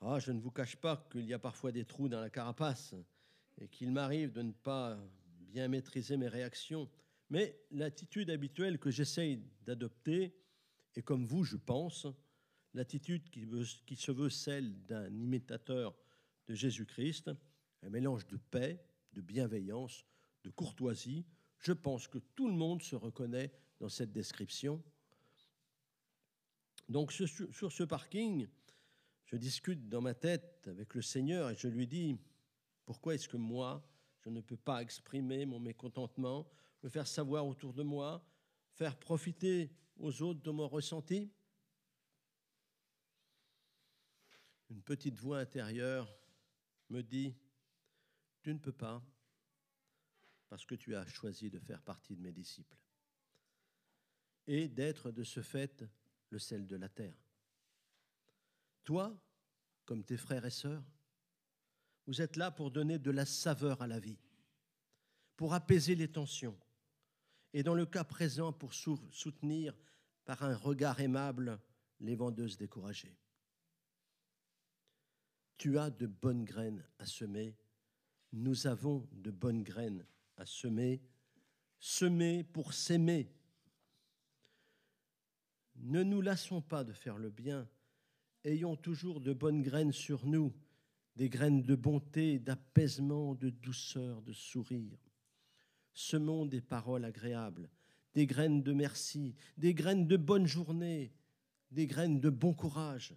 Ah, 0.01 0.19
Je 0.19 0.31
ne 0.31 0.39
vous 0.39 0.51
cache 0.51 0.75
pas 0.75 1.07
qu'il 1.11 1.25
y 1.25 1.33
a 1.33 1.39
parfois 1.39 1.71
des 1.71 1.85
trous 1.85 2.07
dans 2.07 2.21
la 2.21 2.29
carapace 2.29 2.93
et 3.59 3.67
qu'il 3.67 3.91
m'arrive 3.91 4.31
de 4.31 4.41
ne 4.41 4.51
pas 4.51 4.97
bien 5.39 5.67
maîtriser 5.67 6.15
mes 6.15 6.27
réactions. 6.27 6.89
Mais 7.33 7.59
l'attitude 7.71 8.29
habituelle 8.29 8.77
que 8.77 8.91
j'essaye 8.91 9.43
d'adopter, 9.65 10.35
et 10.95 11.01
comme 11.01 11.25
vous, 11.25 11.43
je 11.43 11.57
pense, 11.57 12.05
l'attitude 12.75 13.27
qui, 13.31 13.95
se 13.95 14.11
veut 14.11 14.29
celle 14.29 14.85
d'un 14.85 15.11
imitateur 15.11 15.97
de 16.45 16.53
Jésus-Christ, 16.53 17.31
un 17.81 17.89
mélange 17.89 18.27
de 18.27 18.37
paix, 18.37 18.85
de 19.13 19.21
bienveillance, 19.21 20.05
de 20.43 20.51
courtoisie, 20.51 21.25
je 21.57 21.71
pense 21.71 22.07
que 22.07 22.19
tout 22.19 22.47
le 22.47 22.53
monde 22.53 22.83
se 22.83 22.95
reconnaît 22.95 23.51
dans 23.79 23.89
cette 23.89 24.11
description. 24.11 24.83
Donc 26.87 27.11
sur 27.11 27.71
ce 27.71 27.83
parking, 27.83 28.47
je 29.25 29.37
discute 29.37 29.89
dans 29.89 30.01
ma 30.01 30.13
tête 30.13 30.67
avec 30.67 30.93
le 30.93 31.01
Seigneur 31.01 31.49
et 31.49 31.55
je 31.55 31.67
lui 31.67 31.87
dis, 31.87 32.15
pourquoi 32.85 33.15
est-ce 33.15 33.27
que 33.27 33.37
moi, 33.37 33.83
je 34.19 34.29
ne 34.29 34.39
peux 34.39 34.55
pas 34.55 34.83
exprimer 34.83 35.47
mon 35.47 35.59
mécontentement, 35.59 36.47
le 36.83 36.89
faire 36.89 37.07
savoir 37.07 37.47
autour 37.47 37.73
de 37.73 37.81
moi, 37.81 38.23
faire 38.73 38.99
profiter 38.99 39.71
aux 39.97 40.21
autres 40.21 40.41
de 40.41 40.51
mon 40.51 40.67
ressenti 40.67 41.31
Une 44.69 44.81
petite 44.81 45.19
voix 45.19 45.37
intérieure 45.37 46.11
me 46.89 47.01
dit, 47.03 47.35
tu 48.41 48.51
ne 48.51 48.57
peux 48.57 48.71
pas, 48.71 49.03
parce 50.49 50.65
que 50.65 50.73
tu 50.73 50.95
as 50.95 51.05
choisi 51.05 51.51
de 51.51 51.59
faire 51.59 51.83
partie 51.83 52.15
de 52.15 52.21
mes 52.21 52.31
disciples 52.31 52.77
et 54.47 54.67
d'être 54.67 55.11
de 55.11 55.23
ce 55.23 55.41
fait 55.41 55.85
le 56.31 56.39
sel 56.39 56.65
de 56.65 56.75
la 56.75 56.89
terre. 56.89 57.15
Toi, 58.83 59.15
comme 59.85 60.03
tes 60.03 60.17
frères 60.17 60.45
et 60.45 60.49
sœurs, 60.49 60.83
vous 62.07 62.21
êtes 62.21 62.35
là 62.35 62.49
pour 62.49 62.71
donner 62.71 62.97
de 62.97 63.11
la 63.11 63.27
saveur 63.27 63.81
à 63.83 63.87
la 63.87 63.99
vie, 63.99 64.19
pour 65.37 65.53
apaiser 65.53 65.93
les 65.93 66.11
tensions, 66.11 66.59
et 67.53 67.63
dans 67.63 67.75
le 67.75 67.85
cas 67.85 68.03
présent, 68.03 68.51
pour 68.51 68.73
soutenir 68.73 69.77
par 70.25 70.43
un 70.43 70.55
regard 70.55 70.99
aimable 70.99 71.59
les 71.99 72.15
vendeuses 72.15 72.57
découragées. 72.57 73.15
Tu 75.57 75.77
as 75.77 75.89
de 75.91 76.07
bonnes 76.07 76.43
graines 76.43 76.83
à 76.99 77.05
semer, 77.05 77.55
nous 78.31 78.67
avons 78.67 79.07
de 79.11 79.31
bonnes 79.31 79.63
graines 79.63 80.05
à 80.37 80.45
semer, 80.45 81.01
semer 81.79 82.43
pour 82.43 82.73
s'aimer. 82.73 83.31
Ne 85.75 86.03
nous 86.03 86.21
lassons 86.21 86.61
pas 86.61 86.83
de 86.83 86.93
faire 86.93 87.17
le 87.17 87.29
bien, 87.29 87.69
ayons 88.43 88.75
toujours 88.75 89.21
de 89.21 89.33
bonnes 89.33 89.61
graines 89.61 89.91
sur 89.91 90.25
nous, 90.25 90.53
des 91.15 91.29
graines 91.29 91.61
de 91.61 91.75
bonté, 91.75 92.39
d'apaisement, 92.39 93.35
de 93.35 93.49
douceur, 93.49 94.21
de 94.23 94.33
sourire. 94.33 94.97
Semons 95.93 96.45
des 96.45 96.62
paroles 96.62 97.06
agréables, 97.06 97.69
des 98.13 98.25
graines 98.25 98.63
de 98.63 98.73
merci, 98.73 99.36
des 99.58 99.73
graines 99.73 100.08
de 100.08 100.17
bonne 100.17 100.47
journée, 100.47 101.13
des 101.71 101.88
graines 101.88 102.19
de 102.19 102.29
bon 102.29 102.53
courage. 102.53 103.13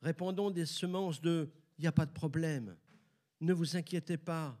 Répandons 0.00 0.50
des 0.50 0.66
semences 0.66 1.20
de 1.20 1.50
il 1.78 1.82
n'y 1.82 1.88
a 1.88 1.92
pas 1.92 2.06
de 2.06 2.12
problème, 2.12 2.76
ne 3.40 3.52
vous 3.52 3.76
inquiétez 3.76 4.16
pas, 4.16 4.58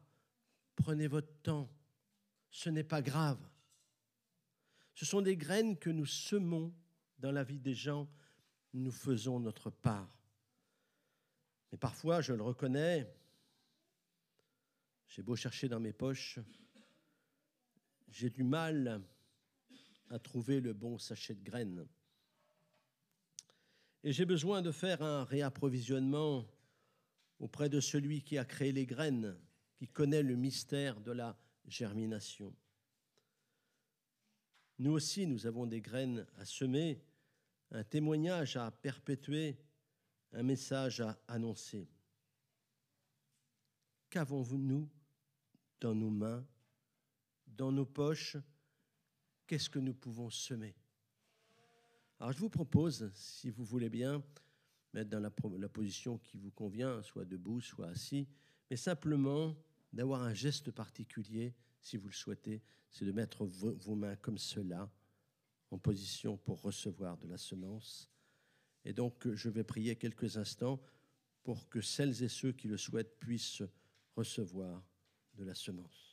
prenez 0.74 1.06
votre 1.06 1.32
temps, 1.42 1.70
ce 2.50 2.70
n'est 2.70 2.84
pas 2.84 3.02
grave. 3.02 3.38
Ce 4.94 5.04
sont 5.04 5.22
des 5.22 5.36
graines 5.36 5.76
que 5.76 5.90
nous 5.90 6.06
semons 6.06 6.74
dans 7.18 7.32
la 7.32 7.44
vie 7.44 7.60
des 7.60 7.74
gens 7.74 8.08
nous 8.74 8.90
faisons 8.90 9.40
notre 9.40 9.70
part. 9.70 10.10
Mais 11.70 11.78
parfois, 11.78 12.20
je 12.20 12.32
le 12.32 12.42
reconnais, 12.42 13.08
j'ai 15.06 15.22
beau 15.22 15.36
chercher 15.36 15.68
dans 15.68 15.80
mes 15.80 15.92
poches, 15.92 16.38
j'ai 18.14 18.30
du 18.30 18.44
mal 18.44 19.02
à 20.08 20.20
trouver 20.20 20.60
le 20.60 20.72
bon 20.72 20.98
sachet 20.98 21.34
de 21.34 21.42
graines. 21.42 21.84
Et 24.04 24.12
j'ai 24.12 24.24
besoin 24.24 24.62
de 24.62 24.70
faire 24.70 25.02
un 25.02 25.24
réapprovisionnement 25.24 26.46
auprès 27.40 27.68
de 27.68 27.80
celui 27.80 28.22
qui 28.22 28.38
a 28.38 28.44
créé 28.44 28.70
les 28.70 28.86
graines, 28.86 29.36
qui 29.74 29.88
connaît 29.88 30.22
le 30.22 30.36
mystère 30.36 31.00
de 31.00 31.10
la 31.10 31.36
germination. 31.66 32.54
Nous 34.78 34.92
aussi, 34.92 35.26
nous 35.26 35.46
avons 35.46 35.66
des 35.66 35.80
graines 35.80 36.24
à 36.36 36.44
semer 36.44 37.02
un 37.72 37.82
témoignage 37.82 38.56
à 38.56 38.70
perpétuer, 38.70 39.58
un 40.32 40.44
message 40.44 41.00
à 41.00 41.18
annoncer. 41.26 41.88
Qu'avons-nous 44.08 44.88
dans 45.80 45.96
nos 45.96 46.10
mains, 46.10 46.46
dans 47.56 47.72
nos 47.72 47.86
poches 47.86 48.36
Qu'est-ce 49.46 49.68
que 49.68 49.78
nous 49.78 49.92
pouvons 49.92 50.30
semer? 50.30 50.74
Alors 52.18 52.32
je 52.32 52.38
vous 52.38 52.48
propose, 52.48 53.10
si 53.14 53.50
vous 53.50 53.64
voulez 53.64 53.90
bien, 53.90 54.22
mettre 54.94 55.10
dans 55.10 55.20
la, 55.20 55.30
la 55.58 55.68
position 55.68 56.16
qui 56.18 56.38
vous 56.38 56.50
convient, 56.50 57.02
soit 57.02 57.26
debout, 57.26 57.60
soit 57.60 57.88
assis, 57.88 58.26
mais 58.70 58.76
simplement 58.76 59.54
d'avoir 59.92 60.22
un 60.22 60.32
geste 60.32 60.70
particulier, 60.70 61.54
si 61.82 61.98
vous 61.98 62.08
le 62.08 62.14
souhaitez, 62.14 62.62
c'est 62.88 63.04
de 63.04 63.12
mettre 63.12 63.44
vos 63.44 63.94
mains 63.94 64.16
comme 64.16 64.38
cela 64.38 64.90
en 65.70 65.78
position 65.78 66.36
pour 66.38 66.62
recevoir 66.62 67.18
de 67.18 67.26
la 67.26 67.36
semence. 67.36 68.08
Et 68.84 68.92
donc, 68.92 69.28
je 69.34 69.48
vais 69.48 69.64
prier 69.64 69.96
quelques 69.96 70.36
instants 70.36 70.80
pour 71.42 71.68
que 71.68 71.80
celles 71.80 72.22
et 72.22 72.28
ceux 72.28 72.52
qui 72.52 72.68
le 72.68 72.78
souhaitent 72.78 73.18
puissent 73.18 73.62
recevoir 74.16 74.82
de 75.34 75.44
la 75.44 75.54
semence. 75.54 76.03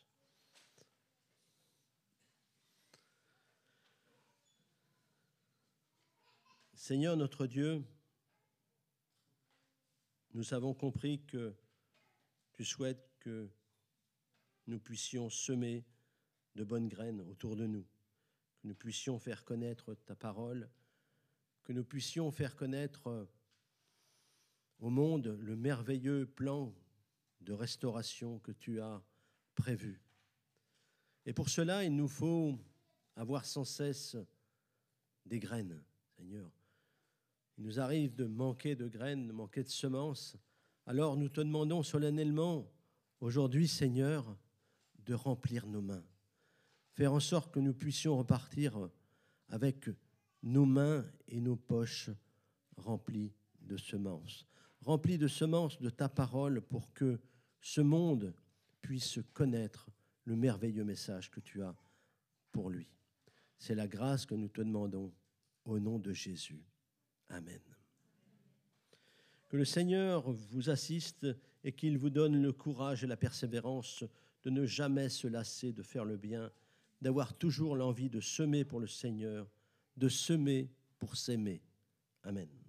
Seigneur 6.82 7.16
notre 7.16 7.46
Dieu, 7.46 7.84
nous 10.34 10.56
avons 10.56 10.74
compris 10.74 11.24
que 11.28 11.54
tu 12.54 12.66
souhaites 12.66 13.08
que 13.20 13.48
nous 14.66 14.80
puissions 14.80 15.30
semer 15.30 15.86
de 16.56 16.64
bonnes 16.64 16.88
graines 16.88 17.22
autour 17.22 17.56
de 17.56 17.68
nous 17.68 17.86
que 18.58 18.68
nous 18.68 18.74
puissions 18.74 19.20
faire 19.20 19.46
connaître 19.46 19.94
ta 19.94 20.16
parole, 20.16 20.72
que 21.62 21.72
nous 21.72 21.84
puissions 21.84 22.32
faire 22.32 22.56
connaître 22.56 23.06
euh, 23.06 23.26
au 24.80 24.90
monde 24.90 25.38
le 25.40 25.56
merveilleux 25.56 26.26
plan 26.26 26.74
de 27.42 27.54
restauration 27.54 28.40
que 28.40 28.54
tu 28.54 28.82
as 28.82 29.04
prévu. 29.54 30.02
Et 31.28 31.34
pour 31.34 31.50
cela, 31.50 31.84
il 31.84 31.96
nous 31.96 32.08
faut 32.08 32.58
avoir 33.16 33.46
sans 33.46 33.66
cesse 33.66 34.18
des 35.28 35.38
graines, 35.38 35.80
Seigneur. 36.18 36.52
Il 37.62 37.68
nous 37.68 37.80
arrive 37.80 38.16
de 38.16 38.26
manquer 38.26 38.76
de 38.76 38.88
graines, 38.88 39.28
de 39.28 39.34
manquer 39.34 39.62
de 39.62 39.70
semences. 39.70 40.36
Alors 40.88 41.16
nous 41.16 41.30
te 41.30 41.42
demandons 41.42 41.84
solennellement, 41.84 42.68
aujourd'hui, 43.20 43.68
Seigneur, 43.68 44.36
de 45.06 45.14
remplir 45.14 45.68
nos 45.68 45.82
mains 45.82 46.04
faire 46.94 47.14
en 47.14 47.20
sorte 47.20 47.54
que 47.54 47.60
nous 47.60 47.74
puissions 47.74 48.18
repartir 48.18 48.78
avec 49.50 49.90
nos 50.44 50.66
mains 50.66 51.06
et 51.28 51.40
nos 51.40 51.56
poches 51.56 52.10
remplies 52.78 53.34
de 53.60 53.78
semences, 53.78 54.46
remplies 54.82 55.18
de 55.18 55.28
semences 55.28 55.80
de 55.80 55.90
ta 55.90 56.10
parole 56.10 56.62
pour 56.62 56.94
que 56.94 57.20
ce 57.60 57.82
monde 57.82 58.34
puisse 58.82 59.20
connaître 59.34 59.90
le 60.26 60.36
merveilleux 60.36 60.84
message 60.84 61.30
que 61.30 61.40
tu 61.40 61.62
as 61.62 61.76
pour 62.52 62.70
lui. 62.70 62.88
C'est 63.58 63.76
la 63.76 63.88
grâce 63.88 64.26
que 64.26 64.36
nous 64.36 64.50
te 64.50 64.62
demandons 64.62 65.14
au 65.66 65.80
nom 65.80 66.00
de 66.00 66.12
Jésus. 66.12 66.64
Amen. 67.32 67.60
Que 69.50 69.58
le 69.58 69.66
Seigneur 69.66 70.32
vous 70.32 70.70
assiste 70.70 71.28
et 71.64 71.74
qu'il 71.74 71.98
vous 71.98 72.10
donne 72.10 72.42
le 72.42 72.54
courage 72.54 73.04
et 73.04 73.08
la 73.08 73.18
persévérance 73.18 74.04
de 74.44 74.50
ne 74.50 74.66
jamais 74.66 75.10
se 75.10 75.28
lasser 75.28 75.74
de 75.74 75.84
faire 75.84 76.06
le 76.06 76.18
bien 76.18 76.52
d'avoir 77.02 77.34
toujours 77.34 77.76
l'envie 77.76 78.10
de 78.10 78.22
semer 78.22 78.64
pour 78.64 78.80
le 78.80 78.88
Seigneur, 78.88 79.50
de 79.98 80.08
semer 80.08 80.70
pour 81.00 81.18
s'aimer. 81.18 81.62
Amen. 82.24 82.61